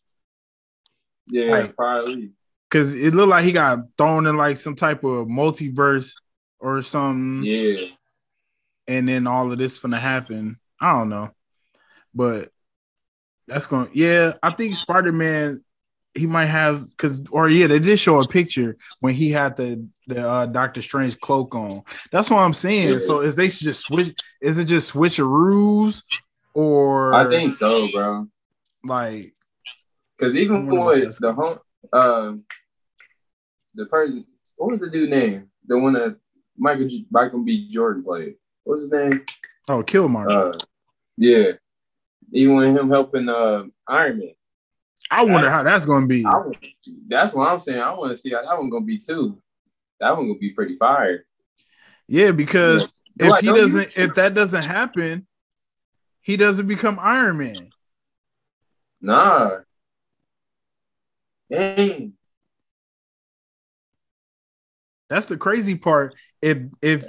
yeah, 1.28 1.52
like- 1.52 1.76
probably. 1.76 2.32
because 2.70 2.94
it 2.94 3.14
looked 3.14 3.30
like 3.30 3.44
he 3.46 3.52
got 3.52 3.80
thrown 3.98 4.28
in 4.28 4.38
like 4.38 4.58
some 4.58 4.76
type 4.76 5.04
of 5.04 5.28
multiverse 5.28 6.14
or 6.60 6.82
something, 6.82 7.44
Yeah. 7.44 7.88
and 8.88 9.08
then 9.10 9.28
all 9.28 9.52
of 9.52 9.58
this 9.58 9.78
gonna 9.80 10.00
happen. 10.00 10.60
I 10.80 10.94
don't 10.94 11.10
know, 11.10 11.32
but 12.14 12.50
that's 13.48 13.66
going. 13.68 13.88
to 13.88 13.98
Yeah, 13.98 14.34
I 14.42 14.52
think 14.52 14.76
Spider 14.76 15.12
Man. 15.12 15.64
He 16.14 16.26
might 16.26 16.48
have 16.48 16.90
because, 16.90 17.24
or 17.32 17.48
yeah, 17.50 17.68
they 17.68 17.80
did 17.80 17.98
show 17.98 18.20
a 18.20 18.28
picture 18.28 18.76
when 19.00 19.14
he 19.14 19.32
had 19.32 19.56
the 19.56 19.88
the 20.08 20.28
uh, 20.28 20.46
Doctor 20.46 20.82
Strange 20.82 21.18
cloak 21.20 21.56
on. 21.56 21.82
That's 22.12 22.30
what 22.30 22.40
I'm 22.40 22.54
saying. 22.54 22.90
Yeah. 22.90 22.98
So 23.00 23.22
is 23.22 23.36
they 23.36 23.48
just 23.48 23.84
switch? 23.84 24.14
Is 24.42 24.60
it 24.60 24.66
just 24.66 24.94
switcheroos, 24.94 26.04
or 26.54 27.14
I 27.14 27.30
think 27.30 27.54
so, 27.54 27.90
bro. 27.94 28.28
like 28.84 29.34
Because 30.18 30.36
even 30.36 30.68
with 30.68 31.18
the 31.18 31.34
home, 31.34 31.60
um, 31.94 32.46
the 33.76 33.86
person, 33.86 34.26
what 34.58 34.70
was 34.70 34.82
the 34.82 34.90
dude 34.90 35.10
name? 35.10 35.50
The 35.68 35.78
one 35.78 35.94
that 35.94 36.18
Michael 36.58 36.88
G, 36.88 37.06
Michael 37.10 37.44
B. 37.44 37.70
Jordan 37.72 38.04
played. 38.04 38.36
What's 38.64 38.82
his 38.82 38.92
name? 38.92 39.26
oh 39.68 39.84
Killmonger? 39.84 40.56
Uh, 40.56 40.60
yeah. 41.18 41.52
Even 42.34 42.56
with 42.56 42.76
him 42.76 42.90
helping 42.90 43.30
uh, 43.30 43.64
Iron 43.88 44.20
Man. 44.20 44.34
I 45.12 45.26
wonder 45.26 45.50
how 45.50 45.62
that's 45.64 45.86
going 45.86 46.04
to 46.04 46.08
be. 46.08 46.26
I, 46.26 46.42
that's 47.08 47.34
what 47.34 47.50
I'm 47.50 47.58
saying. 47.58 47.82
I 47.82 47.94
want 47.94 48.12
to 48.12 48.16
see 48.16 48.32
how 48.32 48.42
that 48.44 48.58
one 48.58 48.70
gonna 48.70 48.86
be 48.86 48.98
too. 48.98 49.42
That 50.00 50.16
one 50.16 50.28
gonna 50.28 50.40
be 50.40 50.52
pretty 50.52 50.78
fire. 50.78 51.26
Yeah, 52.08 52.32
because 52.32 52.94
Yeah. 53.20 53.26
if 53.26 53.32
Like, 53.32 53.42
he 53.42 53.48
don't 53.48 53.56
you- 53.58 53.62
doesn't, 53.64 53.98
if 53.98 54.14
that 54.16 54.34
doesn't 54.34 54.64
happen, 54.64 55.28
he 56.22 56.38
doesn't 56.38 56.68
become 56.68 56.98
Iron 57.00 57.38
Man. 57.38 57.70
Nah. 59.02 59.58
Dang. 61.50 62.14
That's 65.10 65.26
the 65.26 65.36
crazy 65.36 65.76
part. 65.76 66.16
If 66.42 66.60
if 66.82 67.06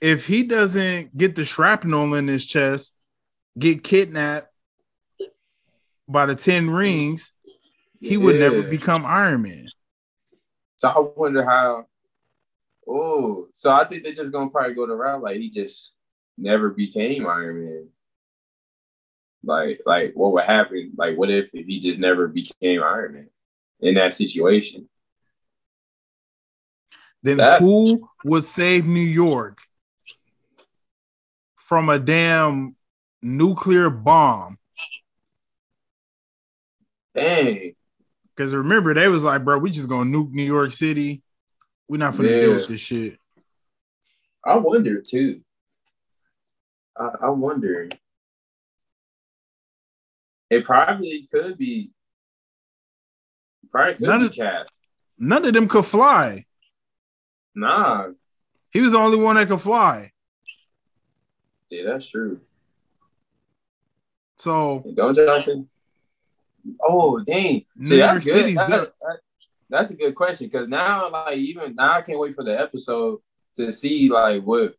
if 0.00 0.26
he 0.26 0.42
doesn't 0.42 1.16
get 1.16 1.36
the 1.36 1.44
shrapnel 1.44 2.14
in 2.14 2.26
his 2.26 2.44
chest, 2.44 2.94
get 3.56 3.84
kidnapped 3.84 4.48
by 6.08 6.26
the 6.26 6.34
Ten 6.34 6.66
mm. 6.66 6.76
Rings, 6.76 7.32
he 8.04 8.16
would 8.16 8.36
never 8.36 8.62
become 8.62 9.04
Iron 9.04 9.42
Man. 9.42 9.68
So 10.78 10.88
I 10.88 11.00
wonder 11.18 11.44
how. 11.44 11.86
Oh, 12.86 13.46
so 13.52 13.70
I 13.70 13.86
think 13.88 14.02
they're 14.02 14.12
just 14.12 14.32
gonna 14.32 14.50
probably 14.50 14.74
go 14.74 14.86
the 14.86 14.94
route 14.94 15.22
like 15.22 15.36
he 15.36 15.48
just 15.50 15.92
never 16.36 16.70
became 16.70 17.26
Iron 17.26 17.64
Man. 17.64 17.88
Like, 19.42 19.80
like 19.86 20.12
what 20.14 20.32
would 20.32 20.44
happen? 20.44 20.92
Like, 20.96 21.16
what 21.16 21.30
if, 21.30 21.48
if 21.52 21.66
he 21.66 21.78
just 21.78 21.98
never 21.98 22.28
became 22.28 22.82
Iron 22.82 23.14
Man 23.14 23.30
in 23.80 23.94
that 23.94 24.12
situation? 24.14 24.88
Then 27.22 27.38
That- 27.38 27.60
who 27.60 28.08
would 28.24 28.44
save 28.44 28.84
New 28.84 29.00
York 29.00 29.58
from 31.56 31.88
a 31.88 31.98
damn 31.98 32.76
nuclear 33.22 33.88
bomb? 33.88 34.58
Dang. 37.14 37.74
Because 38.36 38.54
remember, 38.54 38.94
they 38.94 39.08
was 39.08 39.24
like, 39.24 39.44
bro, 39.44 39.58
we 39.58 39.70
just 39.70 39.88
gonna 39.88 40.10
nuke 40.10 40.32
New 40.32 40.42
York 40.44 40.72
City. 40.72 41.22
We're 41.88 41.98
not 41.98 42.16
gonna 42.16 42.28
deal 42.28 42.54
with 42.54 42.68
this 42.68 42.80
shit. 42.80 43.18
I 44.44 44.56
wonder 44.56 45.00
too. 45.00 45.40
I, 46.96 47.08
I 47.22 47.30
wonder. 47.30 47.88
It 50.50 50.64
probably 50.64 51.26
could 51.30 51.56
be. 51.58 51.90
Probably 53.70 53.94
could 53.94 54.06
None 54.06 54.28
be 54.28 54.42
of-. 54.42 54.66
None 55.18 55.44
of 55.44 55.52
them 55.54 55.68
could 55.68 55.86
fly. 55.86 56.44
Nah, 57.54 58.08
He 58.72 58.80
was 58.80 58.92
the 58.92 58.98
only 58.98 59.16
one 59.16 59.36
that 59.36 59.46
could 59.46 59.60
fly. 59.60 60.10
yeah, 61.70 61.84
that's 61.86 62.08
true. 62.08 62.40
So 64.38 64.84
Don't 64.94 65.14
Johnson. 65.14 65.68
Oh 66.82 67.20
dang! 67.22 67.64
New 67.76 67.96
York 67.96 68.14
that's 68.14 68.24
good. 68.24 68.32
City's 68.38 68.56
That- 68.56 68.68
that- 68.70 69.20
that's 69.70 69.90
a 69.90 69.94
good 69.94 70.14
question 70.14 70.46
because 70.46 70.68
now, 70.68 71.10
like, 71.10 71.38
even 71.38 71.74
now, 71.74 71.94
I 71.94 72.02
can't 72.02 72.18
wait 72.18 72.34
for 72.34 72.44
the 72.44 72.58
episode 72.58 73.20
to 73.56 73.70
see 73.72 74.08
like 74.08 74.42
what 74.42 74.74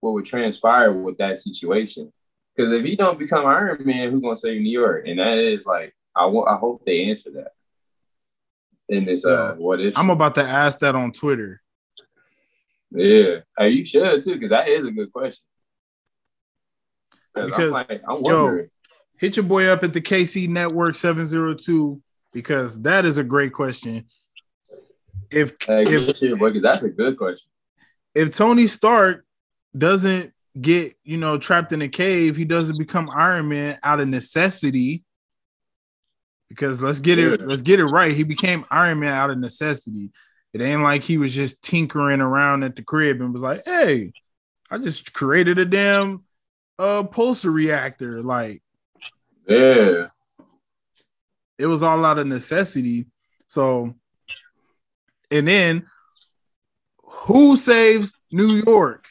what 0.00 0.12
would 0.12 0.24
transpire 0.26 0.92
with 0.92 1.18
that 1.18 1.38
situation. 1.38 2.12
Because 2.54 2.70
if 2.70 2.84
he 2.84 2.96
don't 2.96 3.18
become 3.18 3.46
Iron 3.46 3.82
Man, 3.84 4.10
who's 4.10 4.20
gonna 4.20 4.36
save 4.36 4.60
New 4.60 4.70
York? 4.70 5.06
And 5.06 5.18
that 5.18 5.38
is 5.38 5.64
like, 5.66 5.94
I 6.14 6.26
want. 6.26 6.48
I 6.48 6.56
hope 6.56 6.84
they 6.84 7.08
answer 7.08 7.30
that 7.32 7.52
in 8.88 9.04
this. 9.04 9.24
Uh, 9.24 9.54
what 9.56 9.80
if? 9.80 9.96
I'm 9.96 10.10
about 10.10 10.34
to 10.36 10.42
ask 10.44 10.78
that 10.80 10.94
on 10.94 11.12
Twitter. 11.12 11.60
yeah, 12.90 13.36
hey, 13.58 13.70
you 13.70 13.84
should 13.84 14.20
too, 14.22 14.34
because 14.34 14.50
that 14.50 14.68
is 14.68 14.84
a 14.84 14.90
good 14.90 15.12
question. 15.12 15.42
Because, 17.34 17.66
I'm 17.66 17.70
like, 17.72 18.02
I'm 18.08 18.24
yo, 18.24 18.44
wondering. 18.44 18.70
Hit 19.18 19.36
your 19.36 19.44
boy 19.44 19.66
up 19.66 19.82
at 19.82 19.92
the 19.92 20.00
KC 20.00 20.48
Network 20.48 20.94
702 20.94 22.00
because 22.32 22.80
that 22.82 23.04
is 23.04 23.18
a 23.18 23.24
great 23.24 23.52
question. 23.52 24.04
If 25.30 25.54
Hey, 25.66 25.84
if 25.84 26.16
shit, 26.16 26.38
boy, 26.38 26.58
that's 26.58 26.82
a 26.82 26.88
good 26.88 27.16
question. 27.18 27.48
if 28.14 28.34
Tony 28.34 28.66
Stark 28.66 29.24
doesn't 29.76 30.32
get, 30.60 30.94
you 31.04 31.16
know, 31.18 31.36
trapped 31.38 31.72
in 31.72 31.82
a 31.82 31.88
cave, 31.88 32.36
he 32.36 32.44
doesn't 32.44 32.78
become 32.78 33.10
Iron 33.12 33.48
Man 33.48 33.78
out 33.82 34.00
of 34.00 34.08
necessity. 34.08 35.04
Because 36.48 36.80
let's 36.80 36.98
get 36.98 37.18
it, 37.18 37.40
Yeah. 37.40 37.46
let's 37.46 37.60
get 37.60 37.78
it 37.80 37.84
right. 37.86 38.14
He 38.14 38.22
became 38.24 38.64
Iron 38.70 39.00
Man 39.00 39.12
out 39.12 39.30
of 39.30 39.38
necessity. 39.38 40.10
It 40.54 40.62
ain't 40.62 40.82
like 40.82 41.02
he 41.02 41.18
was 41.18 41.34
just 41.34 41.62
tinkering 41.62 42.22
around 42.22 42.62
at 42.62 42.74
the 42.74 42.82
crib 42.82 43.20
and 43.20 43.32
was 43.34 43.42
like, 43.42 43.62
hey, 43.66 44.12
I 44.70 44.78
just 44.78 45.12
created 45.12 45.58
a 45.58 45.64
damn 45.66 46.24
uh 46.78 47.02
pulsar 47.02 47.52
reactor. 47.52 48.22
Like 48.22 48.62
Yeah. 49.48 50.08
it 51.56 51.66
was 51.66 51.82
all 51.82 52.04
out 52.04 52.18
of 52.18 52.26
necessity. 52.26 53.06
So, 53.46 53.94
and 55.30 55.48
then 55.48 55.86
who 57.02 57.56
saves 57.56 58.14
New 58.30 58.62
York? 58.66 59.06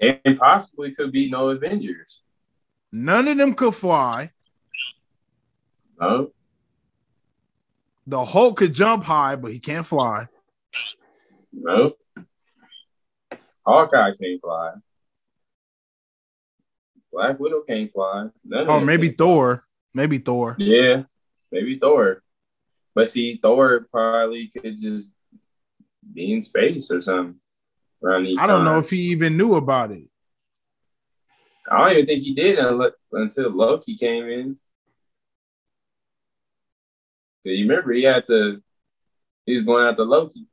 And 0.00 0.38
possibly 0.38 0.94
could 0.94 1.12
be 1.12 1.30
no 1.30 1.50
Avengers. 1.50 2.22
None 2.90 3.28
of 3.28 3.36
them 3.38 3.54
could 3.54 3.74
fly. 3.74 4.30
No. 6.00 6.32
The 8.06 8.24
Hulk 8.24 8.56
could 8.56 8.72
jump 8.72 9.04
high, 9.04 9.36
but 9.36 9.52
he 9.52 9.60
can't 9.60 9.86
fly. 9.86 10.26
No. 11.52 11.92
Hawkeye 13.64 14.12
can't 14.20 14.40
fly. 14.40 14.72
Black 17.12 17.38
Widow 17.38 17.62
can't 17.68 17.92
fly. 17.92 18.28
None 18.44 18.68
Or 18.68 18.76
oh, 18.76 18.80
maybe 18.80 19.10
Thor. 19.10 19.64
Maybe 19.94 20.18
Thor. 20.18 20.56
Yeah, 20.58 21.02
maybe 21.50 21.78
Thor. 21.78 22.22
But 22.94 23.10
see, 23.10 23.38
Thor 23.40 23.86
probably 23.90 24.48
could 24.48 24.80
just 24.80 25.10
be 26.12 26.32
in 26.32 26.40
space 26.40 26.90
or 26.90 27.02
something 27.02 27.36
around 28.02 28.24
these 28.24 28.38
I 28.40 28.46
don't 28.46 28.64
know 28.64 28.78
if 28.78 28.90
he 28.90 28.98
even 29.10 29.36
knew 29.36 29.54
about 29.54 29.92
it. 29.92 30.04
I 31.70 31.78
don't 31.78 31.92
even 31.92 32.06
think 32.06 32.22
he 32.22 32.34
did 32.34 32.58
until 33.12 33.50
Loki 33.50 33.96
came 33.96 34.28
in. 34.28 34.58
You 37.44 37.68
remember 37.68 37.92
he 37.92 38.02
had 38.02 38.26
to, 38.26 38.62
he 39.46 39.52
was 39.52 39.62
going 39.62 39.86
after 39.86 40.04
Loki. 40.04 40.46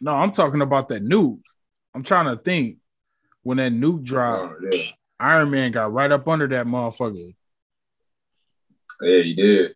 No, 0.00 0.14
I'm 0.14 0.32
talking 0.32 0.62
about 0.62 0.88
that 0.88 1.02
nuke. 1.02 1.40
I'm 1.94 2.02
trying 2.02 2.26
to 2.26 2.40
think 2.40 2.78
when 3.42 3.58
that 3.58 3.72
nuke 3.72 4.00
oh, 4.00 4.02
dropped. 4.02 4.54
Oh, 4.62 4.68
yeah. 4.70 4.82
Iron 5.20 5.50
Man 5.50 5.72
got 5.72 5.92
right 5.92 6.10
up 6.10 6.28
under 6.28 6.46
that 6.48 6.66
motherfucker. 6.66 7.34
Yeah, 9.00 9.22
he 9.22 9.34
did. 9.34 9.74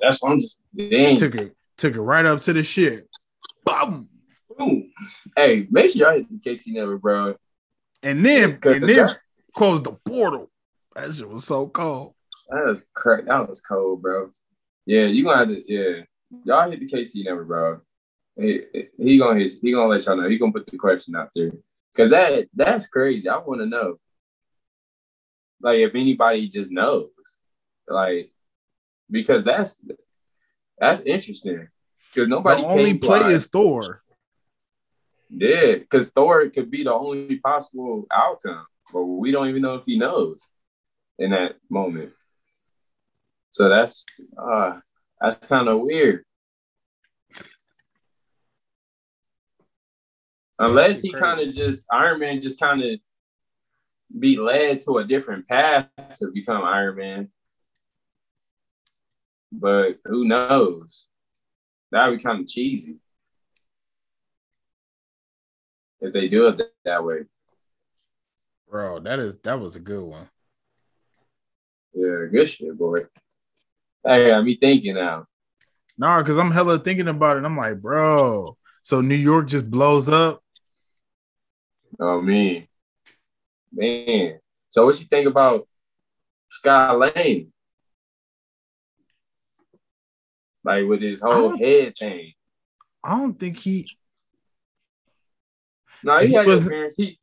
That's 0.00 0.20
what 0.20 0.32
I'm 0.32 0.40
just 0.40 0.62
dang. 0.74 1.16
took 1.16 1.34
it 1.34 1.56
took 1.76 1.94
it 1.94 2.00
right 2.00 2.26
up 2.26 2.40
to 2.42 2.52
the 2.52 2.62
ship. 2.62 3.08
Boom. 3.64 4.08
Boom. 4.56 4.90
Hey, 5.36 5.66
make 5.70 5.90
sure 5.90 6.08
y'all 6.08 6.18
hit 6.18 6.30
the 6.30 6.38
Casey 6.38 6.72
never, 6.72 6.98
bro. 6.98 7.34
And 8.02 8.24
then 8.24 8.58
and 8.62 8.82
the 8.82 8.86
then 8.86 9.08
closed 9.54 9.84
the 9.84 9.92
portal. 9.92 10.50
That 10.94 11.12
shit 11.14 11.28
was 11.28 11.44
so 11.44 11.66
cold. 11.68 12.14
That 12.48 12.64
was 12.64 12.84
crazy. 12.94 13.26
That 13.26 13.48
was 13.48 13.60
cold, 13.60 14.02
bro. 14.02 14.30
Yeah, 14.86 15.06
you 15.06 15.24
gonna 15.24 15.38
have 15.38 15.48
to. 15.48 15.72
Yeah, 15.72 16.04
y'all 16.44 16.70
hit 16.70 16.80
the 16.80 16.88
KC 16.88 17.24
never, 17.24 17.44
bro. 17.44 17.80
He, 18.38 18.62
he 18.98 19.18
gonna 19.18 19.38
hit, 19.38 19.52
he 19.60 19.72
gonna 19.72 19.88
let 19.88 20.04
y'all 20.04 20.16
know. 20.16 20.28
He 20.28 20.38
gonna 20.38 20.52
put 20.52 20.66
the 20.66 20.76
question 20.76 21.16
out 21.16 21.30
there 21.34 21.52
because 21.92 22.10
that 22.10 22.48
that's 22.54 22.86
crazy. 22.86 23.28
I 23.28 23.38
want 23.38 23.60
to 23.60 23.66
know, 23.66 23.98
like, 25.60 25.78
if 25.78 25.94
anybody 25.94 26.48
just 26.48 26.70
knows, 26.70 27.10
like, 27.88 28.30
because 29.10 29.44
that's 29.44 29.80
that's 30.78 31.00
interesting. 31.00 31.68
Because 32.12 32.28
nobody 32.28 32.62
the 32.62 32.68
only 32.68 32.98
play 32.98 33.32
is 33.32 33.46
Thor. 33.46 34.02
Yeah, 35.30 35.74
because 35.74 36.10
Thor 36.10 36.48
could 36.50 36.70
be 36.70 36.84
the 36.84 36.92
only 36.92 37.38
possible 37.38 38.06
outcome, 38.12 38.66
but 38.92 39.02
we 39.02 39.32
don't 39.32 39.48
even 39.48 39.62
know 39.62 39.74
if 39.74 39.84
he 39.84 39.98
knows 39.98 40.46
in 41.18 41.30
that 41.30 41.56
moment. 41.70 42.12
So 43.50 43.68
that's 43.68 44.04
uh 44.38 44.78
that's 45.20 45.46
kind 45.46 45.68
of 45.68 45.80
weird. 45.80 46.24
Unless 50.58 51.02
he 51.02 51.12
kind 51.12 51.40
of 51.40 51.54
just 51.54 51.86
Iron 51.92 52.20
Man 52.20 52.40
just 52.40 52.58
kind 52.58 52.82
of 52.82 52.98
be 54.18 54.36
led 54.36 54.80
to 54.80 54.98
a 54.98 55.04
different 55.04 55.46
path 55.48 55.88
to 56.18 56.28
become 56.32 56.62
Iron 56.64 56.96
Man. 56.96 57.28
But 59.52 59.98
who 60.04 60.24
knows? 60.24 61.06
That'd 61.90 62.18
be 62.18 62.22
kind 62.22 62.40
of 62.40 62.48
cheesy 62.48 62.96
if 66.00 66.12
they 66.12 66.28
do 66.28 66.48
it 66.48 66.60
that 66.84 67.04
way. 67.04 67.20
Bro, 68.68 69.00
that 69.00 69.18
is 69.18 69.36
that 69.42 69.60
was 69.60 69.76
a 69.76 69.80
good 69.80 70.02
one. 70.02 70.28
Yeah, 71.94 72.26
good 72.30 72.48
shit, 72.48 72.76
boy. 72.76 73.06
Hey, 74.04 74.28
got 74.28 74.44
me 74.44 74.58
thinking 74.60 74.94
now. 74.94 75.26
Nah, 75.96 76.22
because 76.22 76.36
I'm 76.36 76.50
hella 76.50 76.78
thinking 76.78 77.08
about 77.08 77.38
it. 77.38 77.44
I'm 77.44 77.56
like, 77.56 77.80
bro, 77.80 78.56
so 78.82 79.00
New 79.00 79.14
York 79.14 79.48
just 79.48 79.70
blows 79.70 80.08
up. 80.08 80.42
Oh 81.98 82.20
man. 82.20 82.66
Man. 83.76 84.38
So 84.70 84.86
what 84.86 84.98
you 84.98 85.06
think 85.06 85.28
about 85.28 85.68
Scott 86.48 86.98
Lang? 86.98 87.52
Like 90.64 90.86
with 90.86 91.02
his 91.02 91.20
whole 91.20 91.56
head 91.56 91.94
thing. 91.98 92.32
I 93.04 93.10
don't 93.18 93.38
think 93.38 93.58
he 93.58 93.86
No, 96.02 96.18
he, 96.18 96.28
he 96.28 96.32
had 96.34 96.46
was, 96.46 96.66
appearance. 96.66 96.96
He, 96.96 97.18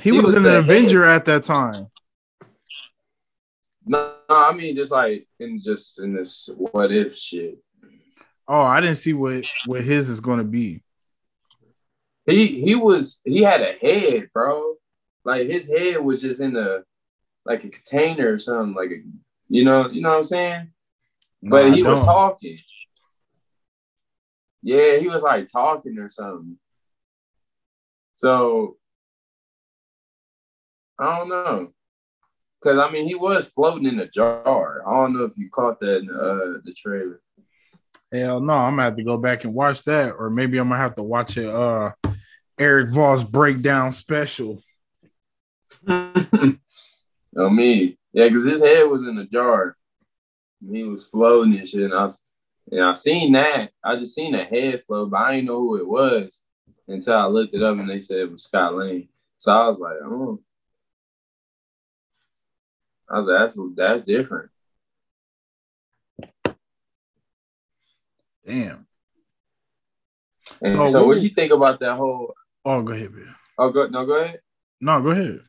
he, 0.00 0.10
he 0.10 0.12
was, 0.12 0.26
was 0.26 0.34
an 0.34 0.46
Avenger 0.46 1.06
head. 1.06 1.16
at 1.16 1.24
that 1.26 1.44
time. 1.44 1.86
No, 3.86 4.14
no, 4.28 4.36
I 4.36 4.52
mean 4.52 4.74
just 4.74 4.92
like 4.92 5.26
in 5.38 5.60
just 5.60 5.98
in 5.98 6.14
this 6.14 6.48
what 6.56 6.90
if 6.90 7.16
shit. 7.16 7.58
Oh, 8.48 8.62
I 8.62 8.80
didn't 8.80 8.96
see 8.96 9.12
what 9.14 9.44
what 9.66 9.82
his 9.82 10.08
is 10.08 10.20
going 10.20 10.38
to 10.38 10.44
be. 10.44 10.82
He 12.26 12.60
he 12.60 12.74
was 12.74 13.20
he 13.24 13.42
had 13.42 13.60
a 13.62 13.72
head, 13.72 14.30
bro. 14.32 14.74
Like 15.24 15.48
his 15.48 15.68
head 15.68 16.00
was 16.00 16.20
just 16.20 16.40
in 16.40 16.56
a 16.56 16.82
like 17.44 17.64
a 17.64 17.68
container 17.68 18.32
or 18.32 18.38
something, 18.38 18.74
like 18.74 18.90
a 18.90 19.02
you 19.48 19.64
know 19.64 19.88
you 19.88 20.02
know 20.02 20.10
what 20.10 20.18
I'm 20.18 20.24
saying. 20.24 20.70
No, 21.42 21.50
but 21.50 21.74
he 21.74 21.82
was 21.82 22.00
talking. 22.00 22.58
Yeah, 24.62 24.96
he 24.96 25.08
was 25.08 25.22
like 25.22 25.46
talking 25.46 25.98
or 25.98 26.08
something. 26.08 26.58
So 28.14 28.76
I 30.98 31.18
don't 31.18 31.28
know. 31.28 31.72
Cause 32.62 32.78
I 32.78 32.90
mean, 32.90 33.06
he 33.06 33.14
was 33.14 33.46
floating 33.46 33.86
in 33.86 34.00
a 34.00 34.08
jar. 34.08 34.88
I 34.88 34.90
don't 34.90 35.12
know 35.12 35.24
if 35.24 35.36
you 35.36 35.50
caught 35.50 35.80
that 35.80 35.98
in 35.98 36.08
uh, 36.08 36.60
the 36.64 36.72
trailer. 36.74 37.20
Hell 38.10 38.40
no, 38.40 38.54
I'm 38.54 38.72
gonna 38.72 38.84
have 38.84 38.96
to 38.96 39.04
go 39.04 39.18
back 39.18 39.44
and 39.44 39.52
watch 39.52 39.82
that, 39.84 40.14
or 40.18 40.30
maybe 40.30 40.56
I'm 40.56 40.68
gonna 40.68 40.80
have 40.80 40.96
to 40.96 41.02
watch 41.02 41.36
it. 41.36 41.46
Uh, 41.46 41.92
Erik 42.58 42.90
Voss 42.90 43.22
breakdown 43.22 43.92
special. 43.92 44.62
oh 47.36 47.50
me, 47.50 47.98
yeah, 48.12 48.28
because 48.28 48.44
his 48.44 48.60
head 48.60 48.84
was 48.84 49.02
in 49.02 49.18
a 49.18 49.26
jar. 49.26 49.76
He 50.60 50.84
was 50.84 51.04
floating 51.06 51.54
and 51.58 51.68
shit, 51.68 51.82
and 51.82 51.94
I 51.94 52.04
was, 52.04 52.18
and 52.70 52.82
I 52.82 52.92
seen 52.94 53.32
that. 53.32 53.70
I 53.84 53.96
just 53.96 54.14
seen 54.14 54.34
a 54.34 54.44
head 54.44 54.82
float, 54.84 55.10
but 55.10 55.18
I 55.18 55.32
didn't 55.32 55.46
know 55.46 55.60
who 55.60 55.76
it 55.76 55.86
was 55.86 56.40
until 56.88 57.16
I 57.16 57.26
looked 57.26 57.54
it 57.54 57.62
up, 57.62 57.78
and 57.78 57.88
they 57.88 58.00
said 58.00 58.18
it 58.18 58.30
was 58.30 58.44
Scott 58.44 58.74
Lang. 58.74 59.08
So 59.36 59.52
I 59.52 59.68
was 59.68 59.78
like, 59.78 59.96
oh. 60.02 60.40
I 63.10 63.18
was 63.20 63.26
that's 63.28 63.58
that's 63.76 64.02
different. 64.02 64.50
Damn. 68.46 68.86
And 70.62 70.72
so, 70.72 70.86
so 70.86 71.06
what, 71.06 71.18
do 71.18 71.22
you 71.22 71.30
think 71.30 71.52
about 71.52 71.80
that 71.80 71.96
whole? 71.96 72.34
Oh, 72.64 72.82
go 72.82 72.92
ahead, 72.92 73.12
man. 73.12 73.34
Oh, 73.58 73.70
go 73.70 73.86
no, 73.88 74.06
go 74.06 74.14
ahead. 74.14 74.40
No, 74.80 75.00
go 75.00 75.10
ahead. 75.10 75.40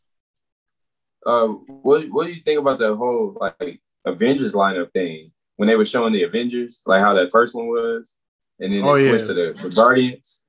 Uh, 1.26 1.48
what 1.48 2.10
what 2.10 2.28
do 2.28 2.34
you 2.34 2.42
think 2.44 2.60
about 2.60 2.80
the 2.80 2.96
whole 2.96 3.38
like 3.40 3.82
Avengers 4.06 4.54
lineup 4.54 4.92
thing 4.94 5.32
when 5.58 5.68
they 5.68 5.76
were 5.76 5.86
showing 5.86 6.14
the 6.14 6.24
Avengers, 6.24 6.82
like 6.86 7.02
how 7.02 7.14
that 7.14 7.32
first 7.32 7.56
one 7.56 7.68
was, 7.68 8.14
and 8.60 8.74
then 8.74 8.82
they 8.84 8.88
oh, 8.88 8.96
switched 8.96 9.22
yeah. 9.22 9.28
to 9.28 9.34
the, 9.34 9.60
the 9.64 9.76
Guardians 9.76 10.42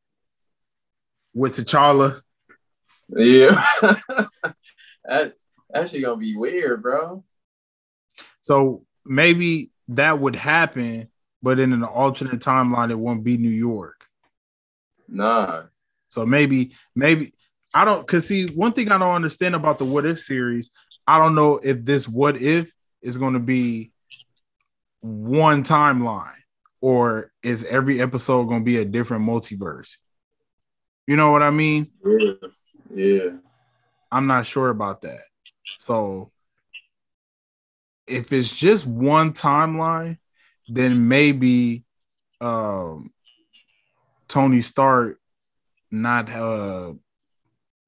with 1.33 1.53
T'Challa. 1.53 2.21
Yeah, 3.09 3.67
that 5.05 5.35
actually 5.75 6.01
gonna 6.03 6.17
be 6.17 6.37
weird, 6.37 6.83
bro. 6.83 7.25
So 8.43 8.85
maybe 9.05 9.71
that 9.89 10.19
would 10.19 10.37
happen, 10.37 11.09
but 11.43 11.59
in 11.59 11.73
an 11.73 11.85
alternate 11.85 12.41
timeline, 12.41 12.91
it 12.91 12.99
won't 12.99 13.25
be 13.25 13.39
New 13.39 13.49
York. 13.49 14.07
Nah. 15.09 15.65
So 16.09 16.25
maybe, 16.25 16.73
maybe 16.95 17.35
I 17.75 17.85
don't 17.85 18.07
cause 18.07 18.27
see 18.27 18.47
one 18.47 18.73
thing 18.73 18.91
I 18.91 18.99
don't 18.99 19.15
understand 19.15 19.55
about 19.55 19.79
the 19.79 19.85
what 19.85 20.07
if 20.07 20.21
series, 20.21 20.71
I 21.07 21.19
don't 21.19 21.35
know 21.35 21.61
if 21.63 21.85
this 21.85 22.09
what 22.09 22.37
if 22.37 22.73
is 23.03 23.19
gonna 23.19 23.41
be 23.41 23.93
one 25.01 25.63
timeline 25.63 26.33
or 26.81 27.33
is 27.43 27.65
every 27.65 28.01
episode 28.01 28.45
gonna 28.45 28.65
be 28.65 28.79
a 28.79 28.85
different 28.85 29.29
multiverse. 29.29 29.97
You 31.07 31.17
know 31.17 31.31
what 31.31 31.43
I 31.43 31.51
mean? 31.51 31.91
Yeah. 32.05 32.33
Yeah. 32.95 33.31
I'm 34.11 34.27
not 34.27 34.47
sure 34.47 34.71
about 34.71 35.03
that. 35.03 35.21
So 35.79 36.33
if 38.07 38.33
it's 38.33 38.55
just 38.55 38.87
one 38.87 39.33
timeline, 39.33 40.19
then 40.69 41.09
maybe 41.09 41.85
um, 42.41 43.13
Tony 44.29 44.61
Stark 44.61 45.19
not 45.91 46.31
uh, 46.31 46.93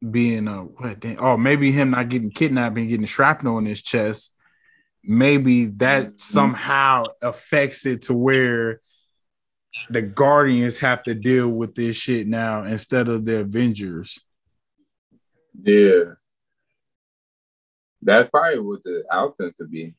being 0.08 0.48
a 0.48 0.62
what? 0.62 1.04
Oh, 1.18 1.36
maybe 1.36 1.72
him 1.72 1.90
not 1.90 2.08
getting 2.08 2.30
kidnapped 2.30 2.78
and 2.78 2.88
getting 2.88 3.06
shrapnel 3.06 3.58
in 3.58 3.66
his 3.66 3.82
chest. 3.82 4.34
Maybe 5.02 5.66
that 5.66 6.06
mm-hmm. 6.06 6.16
somehow 6.16 7.04
affects 7.22 7.86
it 7.86 8.02
to 8.02 8.14
where 8.14 8.80
the 9.90 10.02
Guardians 10.02 10.78
have 10.78 11.02
to 11.04 11.14
deal 11.14 11.48
with 11.48 11.74
this 11.74 11.96
shit 11.96 12.26
now 12.26 12.64
instead 12.64 13.08
of 13.08 13.24
the 13.24 13.40
Avengers. 13.40 14.20
Yeah. 15.62 16.14
That's 18.02 18.30
probably 18.30 18.60
what 18.60 18.82
the 18.82 19.04
outcome 19.10 19.52
could 19.58 19.70
be. 19.70 19.94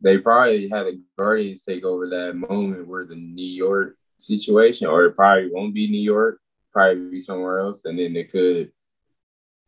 They 0.00 0.18
probably 0.18 0.68
had 0.68 0.86
a 0.86 0.92
Guardians 1.18 1.64
take 1.64 1.84
over 1.84 2.08
that 2.10 2.34
moment 2.34 2.86
where 2.86 3.06
the 3.06 3.16
New 3.16 3.46
York 3.46 3.96
situation, 4.18 4.86
or 4.86 5.06
it 5.06 5.16
probably 5.16 5.50
won't 5.52 5.74
be 5.74 5.88
New 5.88 6.02
York, 6.02 6.40
probably 6.76 7.10
be 7.10 7.20
somewhere 7.20 7.60
else, 7.60 7.86
and 7.86 7.98
then 7.98 8.14
it 8.14 8.30
could 8.30 8.70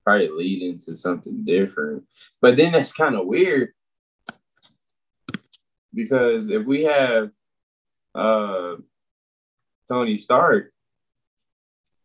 probably 0.05 0.29
lead 0.29 0.61
into 0.61 0.95
something 0.95 1.43
different. 1.43 2.05
But 2.43 2.57
then 2.57 2.73
that's 2.73 2.93
kind 2.93 3.15
of 3.15 3.27
weird 3.27 3.73
because 5.95 6.51
if 6.51 6.67
we 6.67 6.85
have 6.85 7.31
uh 8.15 8.75
Tony 9.89 10.19
Stark 10.19 10.71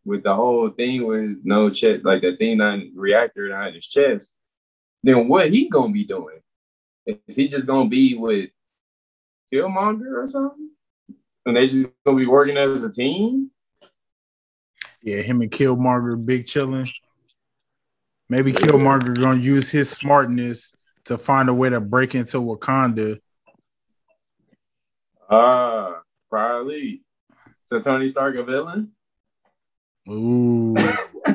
with 0.06 0.22
the 0.22 0.34
whole 0.34 0.70
thing 0.70 1.06
with 1.06 1.36
no 1.44 1.68
chest, 1.68 2.06
like 2.06 2.22
the 2.22 2.34
thing 2.38 2.62
on 2.62 2.92
reactor 2.94 3.54
on 3.54 3.74
his 3.74 3.86
chest, 3.86 4.32
then 5.02 5.28
what 5.28 5.50
he 5.50 5.68
gonna 5.68 5.92
be 5.92 6.04
doing? 6.04 6.40
Is 7.06 7.36
he 7.36 7.46
just 7.46 7.66
gonna 7.66 7.90
be 7.90 8.14
with 8.14 8.48
Killmonger 9.52 10.22
or 10.22 10.26
something? 10.26 10.70
And 11.44 11.54
they 11.54 11.66
just 11.66 11.88
gonna 12.06 12.16
be 12.16 12.26
working 12.26 12.56
as 12.56 12.82
a 12.82 12.90
team? 12.90 13.50
Yeah, 15.04 15.20
him 15.20 15.42
and 15.42 15.50
Killmonger 15.50 16.24
big 16.24 16.46
chilling. 16.46 16.90
Maybe 18.30 18.54
Killmonger 18.54 19.14
gonna 19.20 19.38
use 19.38 19.68
his 19.68 19.90
smartness 19.90 20.74
to 21.04 21.18
find 21.18 21.50
a 21.50 21.54
way 21.54 21.68
to 21.68 21.78
break 21.78 22.14
into 22.14 22.38
Wakanda. 22.38 23.20
Ah, 25.28 25.36
uh, 25.36 25.92
probably. 26.30 27.02
So 27.66 27.80
Tony 27.80 28.08
Stark 28.08 28.36
a 28.36 28.44
villain? 28.44 28.92
Ooh. 30.08 30.74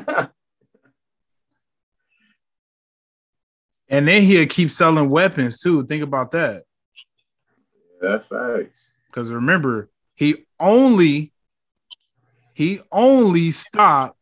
and 3.88 4.08
then 4.08 4.22
he'll 4.22 4.46
keep 4.46 4.72
selling 4.72 5.08
weapons 5.08 5.60
too. 5.60 5.86
Think 5.86 6.02
about 6.02 6.32
that. 6.32 6.64
That's 8.00 8.26
facts. 8.26 8.88
Because 9.06 9.30
remember, 9.30 9.90
he 10.16 10.46
only 10.58 11.32
he 12.60 12.78
only 12.92 13.52
stopped 13.52 14.18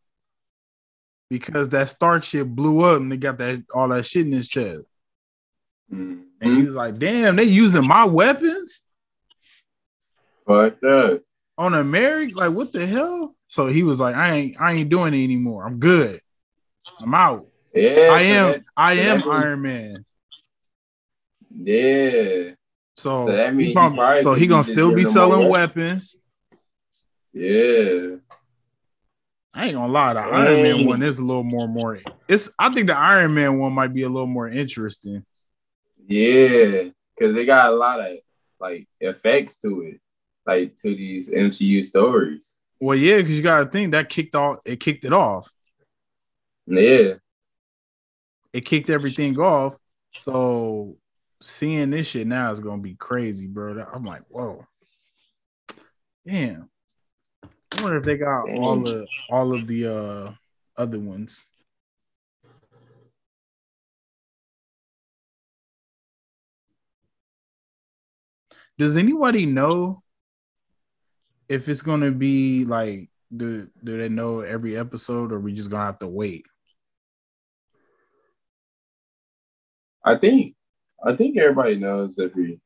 because 1.29 1.67
that 1.69 1.89
Stark 1.89 2.23
ship 2.23 2.47
blew 2.47 2.85
up 2.85 3.01
and 3.01 3.11
they 3.11 3.17
got 3.17 3.37
that 3.37 3.65
all 3.75 3.89
that 3.89 4.05
shit 4.05 4.25
in 4.25 4.31
his 4.31 4.47
chest. 4.47 4.85
Mm-hmm. 5.93 6.21
And 6.39 6.55
he 6.55 6.63
was 6.63 6.73
like, 6.73 6.97
damn, 6.99 7.35
they 7.35 7.43
using 7.43 7.85
my 7.85 8.05
weapons? 8.05 8.85
Fuck 10.47 10.79
that. 10.79 11.21
On 11.57 11.73
America? 11.73 12.37
Like, 12.37 12.53
what 12.53 12.71
the 12.71 12.85
hell? 12.87 13.35
So 13.49 13.67
he 13.67 13.83
was 13.83 13.99
like, 13.99 14.15
I 14.15 14.33
ain't 14.35 14.61
I 14.61 14.71
ain't 14.71 14.89
doing 14.89 15.13
it 15.13 15.21
anymore. 15.21 15.65
I'm 15.65 15.77
good. 15.77 16.21
I'm 17.01 17.13
out. 17.13 17.45
Yeah, 17.75 18.07
I 18.09 18.21
am 18.21 18.51
that, 18.53 18.61
I 18.77 18.93
am 18.93 19.29
Iron 19.29 19.61
Man. 19.63 20.05
Yeah. 21.51 22.51
So, 22.95 23.25
so 23.25 23.31
that 23.33 23.53
means 23.53 23.67
he, 23.67 23.73
probably, 23.73 24.19
so 24.19 24.33
he 24.33 24.47
gonna 24.47 24.63
still 24.63 24.95
be 24.95 25.03
selling 25.03 25.49
weapons. 25.49 26.15
Yeah. 27.33 28.15
I 29.53 29.65
ain't 29.65 29.75
gonna 29.75 29.91
lie, 29.91 30.13
the 30.13 30.19
Iron 30.19 30.63
Man 30.63 30.85
one 30.85 31.03
is 31.03 31.19
a 31.19 31.23
little 31.23 31.43
more 31.43 31.67
more. 31.67 31.99
It's 32.27 32.51
I 32.57 32.73
think 32.73 32.87
the 32.87 32.95
Iron 32.95 33.33
Man 33.33 33.57
one 33.57 33.73
might 33.73 33.93
be 33.93 34.03
a 34.03 34.09
little 34.09 34.27
more 34.27 34.47
interesting. 34.47 35.25
Yeah, 36.07 36.89
because 37.17 37.35
they 37.35 37.45
got 37.45 37.71
a 37.71 37.75
lot 37.75 37.99
of 37.99 38.17
like 38.59 38.87
effects 38.99 39.57
to 39.57 39.81
it, 39.81 40.01
like 40.45 40.75
to 40.77 40.95
these 40.95 41.29
MCU 41.29 41.83
stories. 41.83 42.55
Well, 42.79 42.97
yeah, 42.97 43.17
because 43.17 43.35
you 43.35 43.43
gotta 43.43 43.69
think 43.69 43.91
that 43.91 44.09
kicked 44.09 44.35
off. 44.35 44.59
It 44.65 44.79
kicked 44.79 45.03
it 45.03 45.13
off. 45.13 45.51
Yeah. 46.67 47.15
It 48.53 48.61
kicked 48.61 48.89
everything 48.89 49.37
off. 49.39 49.77
So 50.15 50.97
seeing 51.41 51.89
this 51.89 52.07
shit 52.07 52.27
now 52.27 52.51
is 52.51 52.59
gonna 52.59 52.81
be 52.81 52.95
crazy, 52.95 53.47
bro. 53.47 53.85
I'm 53.93 54.05
like, 54.05 54.23
whoa. 54.29 54.65
Damn. 56.25 56.69
I 57.77 57.81
wonder 57.81 57.97
if 57.97 58.03
they 58.03 58.17
got 58.17 58.47
Damn. 58.47 58.57
all 58.63 58.79
the 58.79 59.07
all 59.29 59.53
of 59.53 59.67
the 59.67 59.87
uh 59.87 60.31
other 60.77 60.99
ones. 60.99 61.43
Does 68.77 68.95
anybody 68.95 69.45
know 69.45 70.03
if 71.49 71.67
it's 71.67 71.81
gonna 71.81 72.11
be 72.11 72.63
like 72.65 73.09
do 73.35 73.67
do 73.83 73.97
they 73.97 74.09
know 74.09 74.39
every 74.39 74.77
episode 74.77 75.31
or 75.31 75.39
we 75.39 75.53
just 75.53 75.69
gonna 75.69 75.85
have 75.85 75.99
to 75.99 76.07
wait? 76.07 76.45
I 80.03 80.15
think 80.15 80.55
I 81.05 81.15
think 81.15 81.37
everybody 81.37 81.75
knows 81.75 82.17
every 82.19 82.59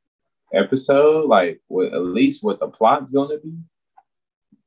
episode, 0.54 1.28
like 1.28 1.62
what 1.68 1.94
at 1.94 2.02
least 2.02 2.44
what 2.44 2.60
the 2.60 2.68
plot's 2.68 3.12
gonna 3.12 3.40
be. 3.40 3.54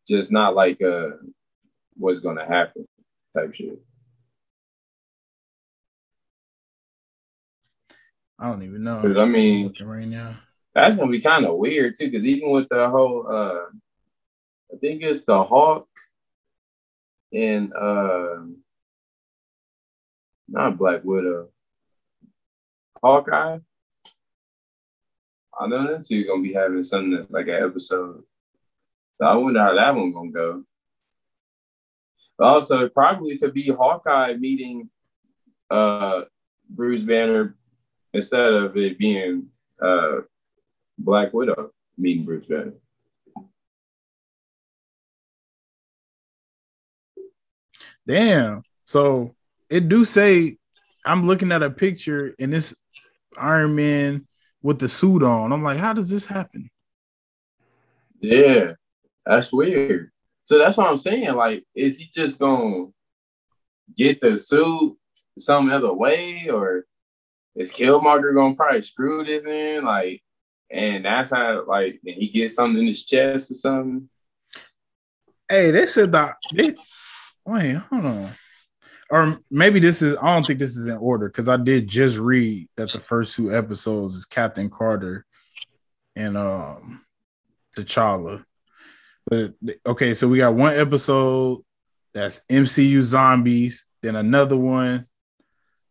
Just 0.07 0.31
not 0.31 0.55
like 0.55 0.81
uh 0.83 1.11
what's 1.97 2.21
gonna 2.21 2.47
happen 2.47 2.87
type 3.35 3.55
shit. 3.55 3.81
I 8.39 8.51
don't 8.51 8.63
even 8.63 8.85
know. 8.85 9.01
Because 9.01 9.17
I 9.17 9.25
mean, 9.25 9.73
right 9.83 10.07
now, 10.07 10.35
that's 10.75 10.97
gonna 10.97 11.11
be 11.11 11.21
kind 11.21 11.47
of 11.47 11.57
weird 11.57 11.95
too. 11.99 12.11
Because 12.11 12.27
even 12.27 12.51
with 12.51 12.69
the 12.69 12.89
whole 12.89 13.27
uh 13.29 13.67
I 14.73 14.77
think 14.79 15.03
it's 15.03 15.23
the 15.23 15.43
Hawk 15.43 15.89
and 17.33 17.73
uh, 17.75 18.43
not 20.49 20.79
Black 20.79 21.03
Widow, 21.05 21.49
Hawkeye. 23.03 23.59
I 25.59 25.67
know 25.69 25.87
them 25.87 26.03
two 26.03 26.27
gonna 26.27 26.43
be 26.43 26.53
having 26.53 26.85
something 26.85 27.27
like 27.31 27.49
an 27.49 27.63
episode. 27.65 28.23
So 29.19 29.27
I 29.27 29.35
wonder 29.35 29.61
how 29.61 29.75
that 29.75 29.95
one 29.95 30.13
gonna 30.13 30.31
go. 30.31 30.65
Also, 32.39 32.85
it 32.85 32.93
probably 32.93 33.39
could 33.39 33.55
be 33.55 33.69
Hawkeye 33.69 34.35
meeting 34.35 34.91
uh, 35.71 36.23
Bruce 36.69 37.03
Banner 37.03 37.57
instead 38.13 38.53
of 38.53 38.77
it 38.77 38.99
being 38.99 39.47
uh, 39.81 40.19
Black 40.99 41.33
Widow 41.33 41.71
meeting 41.97 42.25
Bruce 42.25 42.45
Banner. 42.45 42.75
Damn. 48.07 48.63
So 48.85 49.35
it 49.69 49.89
do 49.89 50.05
say 50.05 50.59
I'm 51.05 51.27
looking 51.27 51.53
at 51.53 51.63
a 51.63 51.71
picture 51.71 52.35
and 52.39 52.53
this 52.53 52.75
Iron 53.37 53.75
Man 53.75 54.27
with 54.63 54.79
the 54.79 54.89
suit 54.89 55.23
on. 55.23 55.53
I'm 55.53 55.63
like, 55.63 55.79
how 55.79 55.93
does 55.93 56.09
this 56.09 56.25
happen? 56.25 56.71
Yeah, 58.21 58.73
that's 59.27 59.53
weird. 59.53 60.11
So 60.45 60.59
that's 60.59 60.77
what 60.77 60.89
I'm 60.89 60.97
saying. 60.97 61.35
Like, 61.35 61.65
is 61.75 61.99
he 61.99 62.09
just 62.15 62.39
gonna 62.39 62.87
get 63.97 64.21
the 64.21 64.37
suit 64.37 64.97
some 65.39 65.71
other 65.71 65.93
way, 65.93 66.49
or 66.49 66.85
is 67.55 67.73
Killmonger 67.73 68.35
gonna 68.35 68.55
probably 68.55 68.83
screw 68.83 69.25
this 69.25 69.45
in? 69.45 69.85
Like, 69.85 70.23
and 70.71 71.05
that's 71.05 71.31
how 71.31 71.65
like 71.67 72.01
he 72.05 72.29
gets 72.29 72.55
something 72.55 72.81
in 72.81 72.87
his 72.87 73.05
chest 73.05 73.51
or 73.51 73.55
something. 73.55 74.09
Hey, 75.49 75.71
they 75.71 75.87
said 75.87 76.13
that 76.13 76.37
Wait, 77.47 77.77
hold 77.77 78.05
on. 78.05 78.31
Or 79.09 79.39
maybe 79.51 79.79
this 79.79 80.03
is, 80.03 80.17
I 80.21 80.35
don't 80.35 80.45
think 80.45 80.59
this 80.59 80.77
is 80.77 80.89
in 80.89 80.97
order 80.97 81.29
because 81.29 81.49
I 81.49 81.57
did 81.57 81.87
just 81.87 82.19
read 82.19 82.69
that 82.77 82.91
the 82.91 82.99
first 82.99 83.37
two 83.37 83.55
episodes 83.55 84.15
is 84.15 84.25
Captain 84.25 84.69
Carter 84.69 85.25
and 86.17 86.37
um 86.37 87.05
T'Challa. 87.77 88.45
But 89.27 89.55
okay, 89.85 90.15
so 90.15 90.29
we 90.29 90.39
got 90.39 90.55
one 90.55 90.75
episode 90.75 91.63
that's 92.15 92.45
MCU 92.49 93.03
zombies, 93.03 93.85
then 94.03 94.17
another 94.17 94.57
one 94.57 95.07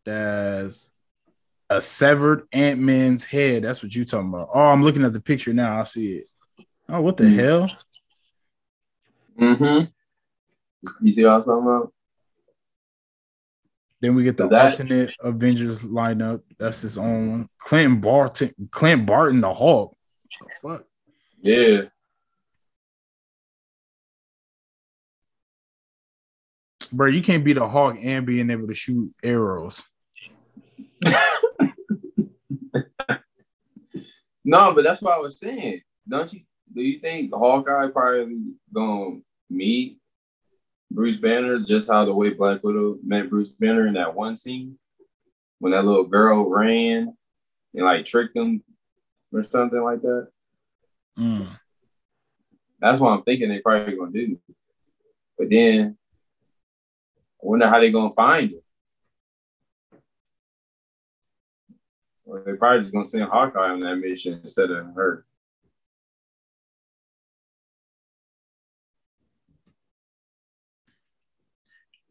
that's 0.05 0.91
a 1.69 1.81
severed 1.81 2.47
Ant 2.51 2.79
Man's 2.79 3.25
head. 3.25 3.63
That's 3.63 3.83
what 3.83 3.93
you're 3.93 4.05
talking 4.05 4.29
about. 4.29 4.49
Oh, 4.53 4.59
I'm 4.59 4.83
looking 4.83 5.03
at 5.03 5.13
the 5.13 5.21
picture 5.21 5.53
now. 5.53 5.81
I 5.81 5.83
see 5.83 6.17
it. 6.17 6.25
Oh, 6.87 7.01
what 7.01 7.17
the 7.17 7.25
mm-hmm. 7.25 7.39
hell? 7.39 7.71
Mm-hmm. 9.39 9.85
You 11.05 11.11
see 11.11 11.23
what 11.23 11.33
I 11.33 11.35
was 11.35 11.45
talking 11.45 11.67
about? 11.67 11.93
Then 14.01 14.15
we 14.15 14.23
get 14.23 14.37
the 14.37 14.47
that, 14.47 14.65
alternate 14.65 15.13
Avengers 15.19 15.79
lineup. 15.79 16.41
That's 16.59 16.81
his 16.81 16.97
own 16.97 17.31
one. 17.31 17.49
Clint 17.57 18.01
Barton, 18.01 18.53
Clint 18.71 19.05
Barton, 19.05 19.41
the 19.41 19.53
Hulk. 19.53 19.97
The 20.39 20.69
fuck. 20.69 20.83
Yeah. 21.41 21.81
Bro, 26.95 27.07
you 27.07 27.21
can't 27.21 27.43
be 27.43 27.51
the 27.51 27.67
hawk 27.67 27.97
and 28.01 28.25
being 28.25 28.49
able 28.49 28.67
to 28.67 28.73
shoot 28.73 29.13
arrows. 29.21 29.83
no, 34.45 34.73
but 34.73 34.85
that's 34.85 35.01
what 35.01 35.13
I 35.13 35.17
was 35.17 35.37
saying. 35.37 35.81
Don't 36.07 36.31
you? 36.31 36.39
Do 36.73 36.81
you 36.81 36.99
think 36.99 37.33
Hawkeye 37.33 37.87
probably 37.87 38.53
gonna 38.73 39.17
meet 39.49 39.99
Bruce 40.89 41.17
Banner, 41.17 41.59
just 41.59 41.89
how 41.89 42.05
the 42.05 42.13
way 42.13 42.29
Black 42.29 42.63
Widow 42.63 42.97
met 43.05 43.29
Bruce 43.29 43.49
Banner 43.49 43.87
in 43.87 43.95
that 43.95 44.15
one 44.15 44.37
scene 44.37 44.79
when 45.59 45.73
that 45.73 45.83
little 45.83 46.05
girl 46.05 46.49
ran 46.49 47.13
and 47.73 47.85
like 47.85 48.05
tricked 48.05 48.37
him 48.37 48.63
or 49.33 49.43
something 49.43 49.83
like 49.83 50.01
that. 50.01 50.29
Mm. 51.19 51.49
That's 52.79 53.01
what 53.01 53.09
I'm 53.09 53.23
thinking 53.23 53.49
they 53.49 53.59
probably 53.59 53.97
gonna 53.97 54.11
do. 54.13 54.39
But 55.37 55.49
then 55.49 55.97
wonder 57.45 57.69
how 57.69 57.79
they're 57.79 57.91
gonna 57.91 58.13
find 58.13 58.51
it. 58.51 58.63
Or 62.25 62.43
they 62.45 62.53
probably 62.53 62.79
just 62.79 62.91
gonna 62.91 63.05
send 63.05 63.25
Hawkeye 63.25 63.69
on 63.69 63.81
that 63.81 63.97
mission 63.97 64.39
instead 64.41 64.71
of 64.71 64.93
her. 64.95 65.25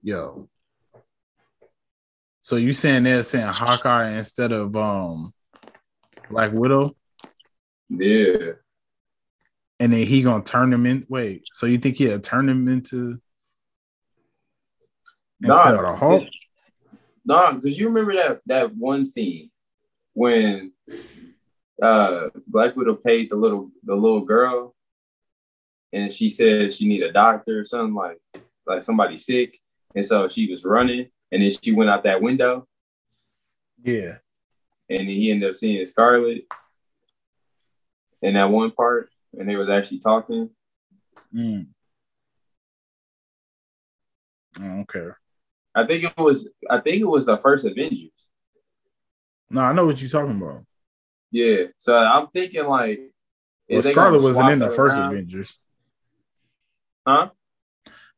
Yo. 0.03 0.49
So 2.43 2.57
you 2.57 2.74
saying 2.74 3.05
they're 3.05 3.22
saying 3.22 3.47
Hawkeye 3.47 4.18
instead 4.18 4.53
of 4.53 4.76
um 4.76 5.32
Black 6.30 6.53
Widow? 6.53 6.95
Yeah. 7.89 8.53
And 9.80 9.93
then 9.93 10.07
he 10.07 10.22
gonna 10.22 10.45
turn 10.45 10.72
him 10.72 10.87
in. 10.87 11.07
Wait, 11.09 11.49
so 11.53 11.66
you 11.66 11.78
think 11.78 11.97
he'll 11.97 12.20
turn 12.20 12.49
him 12.49 12.68
into 12.68 13.18
Nah, 15.41 15.70
the 15.70 15.97
Hulk? 15.97 16.24
Nah, 17.24 17.53
because 17.53 17.78
you 17.78 17.89
remember 17.89 18.14
that 18.14 18.41
that 18.47 18.74
one 18.76 19.05
scene 19.05 19.51
when 20.12 20.72
uh 21.82 22.28
Black 22.47 22.76
Widow 22.76 22.95
paid 22.95 23.30
the 23.30 23.37
little 23.37 23.70
the 23.82 23.95
little 23.95 24.20
girl 24.20 24.74
and 25.93 26.12
she 26.12 26.28
said 26.28 26.72
she 26.72 26.87
need 26.87 27.03
a 27.03 27.12
doctor 27.12 27.61
or 27.61 27.64
something 27.64 27.95
like 27.95 28.20
like 28.66 28.82
somebody 28.82 29.16
sick. 29.18 29.59
And 29.95 30.05
so 30.05 30.28
she 30.28 30.51
was 30.51 30.64
running 30.64 31.09
and 31.30 31.43
then 31.43 31.51
she 31.51 31.72
went 31.72 31.91
out 31.91 32.05
that 32.05 32.20
window 32.22 32.66
Yeah. 33.82 34.16
and 34.89 35.01
then 35.01 35.07
he 35.07 35.30
ended 35.30 35.51
up 35.51 35.55
seeing 35.57 35.85
Scarlett 35.85 36.47
in 38.22 38.35
that 38.35 38.51
one 38.51 38.70
part 38.70 39.11
and 39.39 39.49
they 39.49 39.57
was 39.57 39.68
actually 39.68 40.01
talking. 40.01 40.51
Mm. 41.35 41.66
I 44.61 44.62
don't 44.62 44.89
care. 44.89 45.18
I 45.75 45.87
think 45.87 46.05
it 46.05 46.16
was 46.16 46.49
I 46.70 46.81
think 46.81 47.01
it 47.01 47.07
was 47.07 47.27
the 47.27 47.37
first 47.39 47.64
Avengers. 47.64 48.27
No, 49.51 49.62
I 49.62 49.72
know 49.72 49.87
what 49.87 50.01
you're 50.01 50.11
talking 50.11 50.41
about. 50.41 50.64
Yeah. 51.31 51.64
So 51.79 51.97
I'm 51.97 52.29
thinking 52.29 52.64
like 52.64 53.01
Well, 53.68 53.83
Scarlet 53.83 54.22
wasn't 54.22 54.51
in 54.51 54.59
the 54.61 54.70
first 54.70 54.99
around? 54.99 55.12
Avengers. 55.12 55.59
Huh? 57.07 57.31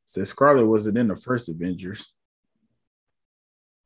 So 0.04 0.22
Scarlet 0.24 0.66
wasn't 0.66 0.98
in 0.98 1.08
the 1.08 1.16
first 1.16 1.48
Avengers. 1.48 2.12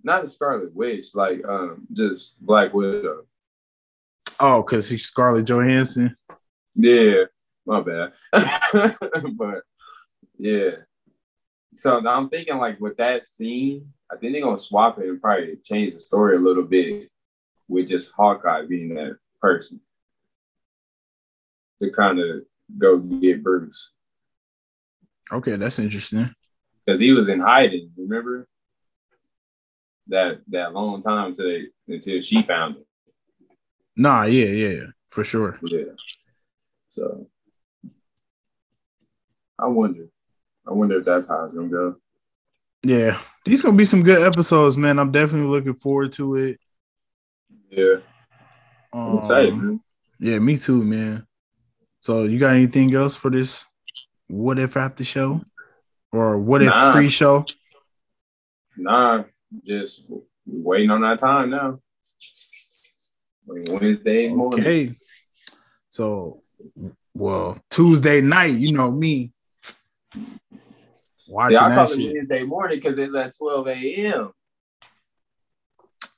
Not 0.02 0.22
the 0.22 0.28
Scarlet 0.28 0.74
Witch, 0.74 1.14
like 1.14 1.44
um 1.44 1.86
just 1.92 2.34
Black 2.40 2.74
Widow. 2.74 3.24
Oh, 4.40 4.62
because 4.62 4.88
he's 4.88 5.04
Scarlett 5.04 5.46
Johansson. 5.46 6.16
Yeah, 6.74 7.24
my 7.66 7.80
bad. 7.82 8.12
but 9.34 9.62
yeah. 10.38 10.70
So 11.74 12.04
I'm 12.06 12.28
thinking 12.28 12.56
like 12.58 12.80
with 12.80 12.96
that 12.96 13.28
scene, 13.28 13.92
I 14.10 14.16
think 14.16 14.32
they're 14.32 14.42
gonna 14.42 14.58
swap 14.58 14.98
it 14.98 15.08
and 15.08 15.20
probably 15.20 15.56
change 15.64 15.92
the 15.92 15.98
story 15.98 16.36
a 16.36 16.40
little 16.40 16.64
bit 16.64 17.08
with 17.68 17.88
just 17.88 18.10
Hawkeye 18.12 18.66
being 18.66 18.94
that 18.94 19.16
person 19.40 19.80
to 21.80 21.90
kind 21.90 22.18
of 22.18 22.42
go 22.78 22.98
get 22.98 23.42
Bruce 23.42 23.90
Okay, 25.32 25.54
that's 25.56 25.78
interesting. 25.78 26.34
because 26.84 26.98
he 26.98 27.12
was 27.12 27.28
in 27.28 27.38
hiding. 27.38 27.92
Remember 27.96 28.48
that 30.08 30.40
that 30.48 30.72
long 30.74 31.00
time 31.00 31.26
until 31.26 31.60
until 31.86 32.20
she 32.20 32.42
found 32.42 32.76
him. 32.78 32.84
Nah, 33.96 34.24
yeah, 34.24 34.46
yeah, 34.46 34.84
for 35.08 35.22
sure. 35.22 35.60
Yeah. 35.62 35.84
So 36.88 37.28
I 39.56 39.68
wonder. 39.68 40.06
I 40.66 40.72
wonder 40.72 40.98
if 40.98 41.04
that's 41.04 41.26
how 41.26 41.44
it's 41.44 41.52
gonna 41.52 41.68
go. 41.68 41.96
Yeah, 42.82 43.18
these 43.44 43.62
gonna 43.62 43.76
be 43.76 43.84
some 43.84 44.02
good 44.02 44.22
episodes, 44.22 44.76
man. 44.76 44.98
I'm 44.98 45.12
definitely 45.12 45.48
looking 45.48 45.74
forward 45.74 46.12
to 46.14 46.36
it. 46.36 46.60
Yeah. 47.70 47.96
I'm 48.92 49.18
excited, 49.18 49.52
Um, 49.52 49.66
man. 49.66 49.80
Yeah, 50.18 50.38
me 50.38 50.56
too, 50.56 50.84
man. 50.84 51.26
So, 52.00 52.24
you 52.24 52.38
got 52.38 52.54
anything 52.54 52.94
else 52.94 53.14
for 53.14 53.30
this? 53.30 53.66
What 54.28 54.58
if 54.58 54.76
after 54.76 55.04
show, 55.04 55.42
or 56.12 56.38
what 56.38 56.62
if 56.62 56.72
pre-show? 56.92 57.44
Nah, 58.76 59.24
just 59.64 60.04
waiting 60.46 60.90
on 60.90 61.02
that 61.02 61.18
time 61.18 61.50
now. 61.50 61.80
Wednesday 63.46 64.28
morning. 64.28 64.60
Okay. 64.60 64.94
So, 65.88 66.42
well, 67.14 67.58
Tuesday 67.68 68.20
night, 68.20 68.54
you 68.54 68.72
know 68.72 68.90
me. 68.90 69.32
Watching 71.30 71.56
See, 71.56 71.62
I 71.62 71.74
call 71.74 71.84
it 71.84 71.96
shit. 71.96 72.12
Wednesday 72.12 72.42
morning 72.42 72.78
because 72.78 72.98
it's 72.98 73.14
at 73.14 73.36
12 73.36 73.68
a.m. 73.68 74.32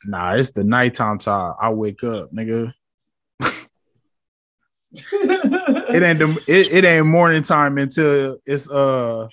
Nah, 0.06 0.34
it's 0.34 0.50
the 0.50 0.64
nighttime 0.64 1.18
time. 1.18 1.54
I 1.60 1.70
wake 1.70 2.02
up, 2.02 2.32
nigga. 2.32 2.72
It 4.94 6.02
ain't 6.02 6.18
the, 6.18 6.44
it, 6.46 6.72
it 6.72 6.84
ain't 6.84 7.06
morning 7.06 7.42
time 7.42 7.78
until 7.78 8.38
it's 8.44 8.68
uh 8.68 9.28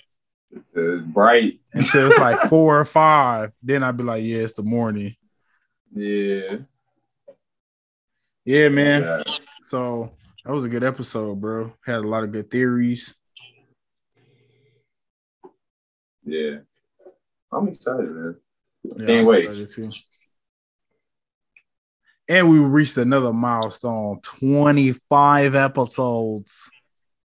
it's 0.74 1.02
bright. 1.02 1.60
until 1.74 2.06
it's 2.06 2.18
like 2.18 2.48
four 2.48 2.80
or 2.80 2.84
five. 2.84 3.52
Then 3.62 3.82
I'd 3.82 3.96
be 3.96 4.04
like, 4.04 4.24
yeah, 4.24 4.38
it's 4.38 4.54
the 4.54 4.62
morning. 4.62 5.16
Yeah. 5.94 6.56
Yeah, 8.44 8.68
man. 8.70 9.02
Yeah. 9.02 9.22
So 9.62 10.12
that 10.44 10.52
was 10.52 10.64
a 10.64 10.68
good 10.68 10.84
episode, 10.84 11.40
bro. 11.40 11.74
Had 11.84 11.96
a 11.96 12.08
lot 12.08 12.24
of 12.24 12.32
good 12.32 12.50
theories. 12.50 13.14
Yeah. 16.30 16.58
I'm 17.52 17.66
excited, 17.68 18.08
man. 18.08 18.36
Yeah, 18.84 19.06
Can't 19.06 19.18
I'm 19.20 19.26
wait. 19.26 20.04
And 22.28 22.48
we 22.48 22.60
reached 22.60 22.96
another 22.96 23.32
milestone 23.32 24.20
25 24.22 25.56
episodes. 25.56 26.70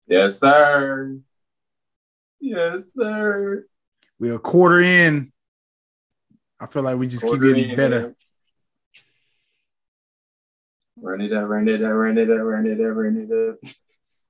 Yes, 0.08 0.39
sir. 0.39 1.18
Yes, 2.39 2.91
sir. 2.96 3.66
We're 4.20 4.36
a 4.36 4.39
quarter 4.39 4.82
in. 4.82 5.32
I 6.60 6.68
feel 6.68 6.84
like 6.84 6.98
we 6.98 7.08
just 7.08 7.24
Quarter 7.24 7.41
keep 7.46 7.56
getting 7.56 7.70
in, 7.72 7.76
better. 7.76 8.02
man. 8.02 8.16
Run 11.02 11.22
it 11.22 11.34
up, 11.34 11.50
run 11.50 11.68
it 11.68 11.84
up, 11.84 11.91
run 11.91 12.18
it 12.18 12.30
up, 12.30 12.38
run 12.39 12.66
it 12.68 12.80
up, 12.80 12.96
run 12.96 13.18
it 13.18 13.50
up. 13.50 13.74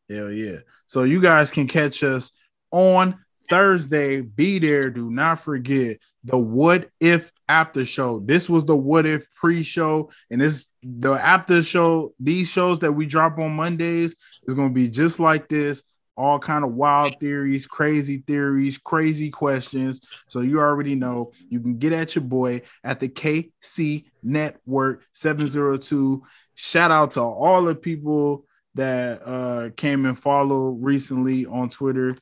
Hell 0.09 0.31
yeah. 0.31 0.59
So 0.85 1.03
you 1.03 1.21
guys 1.21 1.51
can 1.51 1.67
catch 1.67 2.03
us 2.03 2.31
on 2.71 3.19
Thursday. 3.53 4.21
Be 4.21 4.57
there. 4.57 4.89
Do 4.89 5.11
not 5.11 5.39
forget 5.39 5.99
the 6.23 6.35
what 6.35 6.89
if 6.99 7.31
after 7.47 7.85
show. 7.85 8.19
This 8.19 8.49
was 8.49 8.65
the 8.65 8.75
what 8.75 9.05
if 9.05 9.31
pre-show, 9.35 10.09
and 10.31 10.41
this 10.41 10.69
the 10.81 11.11
after 11.11 11.61
show. 11.61 12.15
These 12.19 12.49
shows 12.49 12.79
that 12.79 12.93
we 12.93 13.05
drop 13.05 13.37
on 13.37 13.55
Mondays 13.55 14.15
is 14.47 14.55
gonna 14.55 14.71
be 14.71 14.89
just 14.89 15.19
like 15.19 15.49
this. 15.49 15.83
All 16.17 16.39
kind 16.39 16.65
of 16.65 16.73
wild 16.73 17.19
theories, 17.19 17.67
crazy 17.67 18.23
theories, 18.25 18.79
crazy 18.79 19.29
questions. 19.29 20.01
So 20.29 20.39
you 20.39 20.59
already 20.59 20.95
know 20.95 21.31
you 21.47 21.59
can 21.59 21.77
get 21.77 21.93
at 21.93 22.15
your 22.15 22.23
boy 22.23 22.63
at 22.83 22.99
the 22.99 23.07
KC 23.07 24.05
Network 24.23 25.03
702. 25.13 26.23
Shout 26.55 26.89
out 26.89 27.11
to 27.11 27.21
all 27.21 27.63
the 27.63 27.75
people 27.75 28.45
that 28.73 29.21
uh 29.27 29.69
came 29.77 30.07
and 30.07 30.17
followed 30.17 30.79
recently 30.81 31.45
on 31.45 31.69
Twitter. 31.69 32.17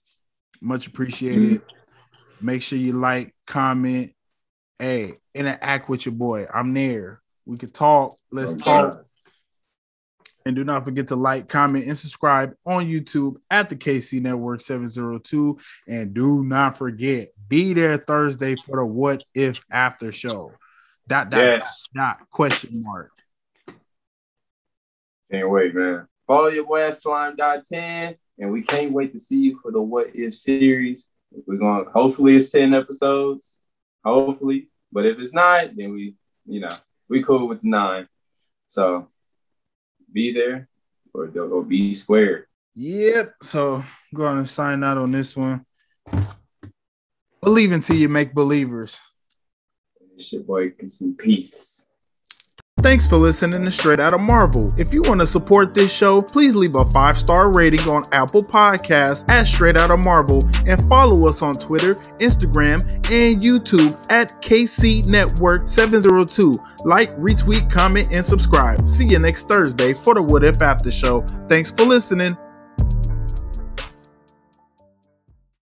Much 0.62 0.88
appreciated. 0.88 1.62
Mm-hmm. 1.62 2.45
Make 2.45 2.62
sure 2.62 2.78
you 2.78 2.93
like, 2.93 3.36
comment, 3.45 4.14
hey, 4.80 5.16
interact 5.34 5.89
with 5.89 6.05
your 6.05 6.14
boy. 6.14 6.47
I'm 6.53 6.74
there. 6.74 7.22
We 7.45 7.57
could 7.57 7.74
talk. 7.74 8.18
Let's 8.32 8.53
Oh, 8.53 8.57
talk. 8.57 9.05
And 10.43 10.55
do 10.55 10.64
not 10.64 10.86
forget 10.86 11.07
to 11.09 11.16
like, 11.16 11.47
comment, 11.47 11.86
and 11.86 11.95
subscribe 11.95 12.53
on 12.66 12.88
YouTube 12.88 13.36
at 13.51 13.70
the 13.70 13.76
KC 13.76 14.22
Network 14.22 14.62
702. 14.62 15.59
And 15.88 16.16
do 16.16 16.43
not 16.43 16.78
forget, 16.78 17.30
be 17.47 17.74
there 17.74 17.97
Thursday 17.97 18.55
for 18.55 18.78
the 18.78 18.86
What 18.86 19.24
If 19.36 19.64
After 19.70 20.12
Show. 20.12 20.53
Dot, 21.07 21.30
dot, 21.30 21.41
Yes. 21.41 21.88
dot, 21.93 22.20
dot, 22.20 22.30
question 22.32 22.82
mark. 22.82 23.12
Can't 25.32 25.49
wait, 25.49 25.76
man. 25.76 26.07
Follow 26.26 26.47
your 26.47 26.66
boy 26.66 26.82
at 26.88 26.95
slime.10. 26.95 28.16
And 28.42 28.52
we 28.52 28.64
can't 28.64 28.92
wait 28.92 29.14
to 29.14 29.20
see 29.20 29.38
you 29.38 29.60
for 29.62 29.72
the 29.72 29.80
What 29.80 30.16
If 30.16 30.34
series. 30.34 31.08
We're 31.46 31.58
going 31.58 31.86
to, 31.86 31.92
hopefully, 31.92 32.36
it's 32.36 32.52
10 32.52 32.74
episodes. 32.74 33.60
Hopefully. 34.04 34.70
But 34.92 35.06
if 35.06 35.20
it's 35.20 35.32
not, 35.32 35.76
then 35.78 35.94
we, 35.94 36.16
you 36.46 36.60
know, 36.60 36.76
we 37.08 37.22
cool 37.22 37.48
with 37.48 37.62
the 37.62 37.70
nine. 37.70 38.08
So 38.66 39.10
be 40.12 40.34
there 40.34 40.68
or, 41.14 41.30
or 41.38 41.64
be 41.64 41.94
squared. 41.94 42.48
Yep. 42.74 43.36
So 43.44 43.84
going 44.14 44.42
to 44.42 44.48
sign 44.48 44.84
out 44.84 44.98
on 44.98 45.12
this 45.12 45.38
one. 45.38 45.64
Believe 47.44 47.72
until 47.72 47.96
you 47.96 48.10
make 48.10 48.34
believers. 48.34 49.00
It's 50.16 50.34
your 50.34 50.42
boy, 50.42 50.74
some 50.88 51.16
peace. 51.16 51.86
Thanks 52.82 53.08
for 53.08 53.18
listening 53.18 53.64
to 53.64 53.70
Straight 53.70 54.00
Out 54.00 54.16
of 54.16 54.22
Marvel. 54.22 54.74
If 54.76 54.92
you 54.92 55.04
want 55.04 55.22
to 55.22 55.28
support 55.28 55.76
this 55.76 55.92
show, 55.92 56.20
please 56.20 56.56
leave 56.56 56.74
a 56.74 56.84
five 56.90 57.16
star 57.16 57.54
rating 57.54 57.88
on 57.88 58.04
Apple 58.12 58.44
Podcasts 58.44 59.30
at 59.30 59.46
Straight 59.46 59.78
Out 59.78 59.92
of 59.92 60.00
Marvel 60.00 60.42
and 60.66 60.82
follow 60.90 61.28
us 61.28 61.44
on 61.44 61.54
Twitter, 61.54 61.94
Instagram, 62.20 62.82
and 63.12 63.40
YouTube 63.40 64.04
at 64.10 64.30
KC 64.42 65.06
Network 65.06 65.70
702. 65.70 66.54
Like, 66.84 67.16
retweet, 67.18 67.72
comment, 67.72 68.08
and 68.10 68.26
subscribe. 68.26 68.90
See 68.90 69.06
you 69.06 69.20
next 69.20 69.48
Thursday 69.48 69.94
for 69.94 70.16
the 70.16 70.24
What 70.24 70.44
If 70.44 70.60
After 70.64 70.90
Show. 70.90 71.22
Thanks 71.48 71.70
for 71.70 71.84
listening. 71.84 72.36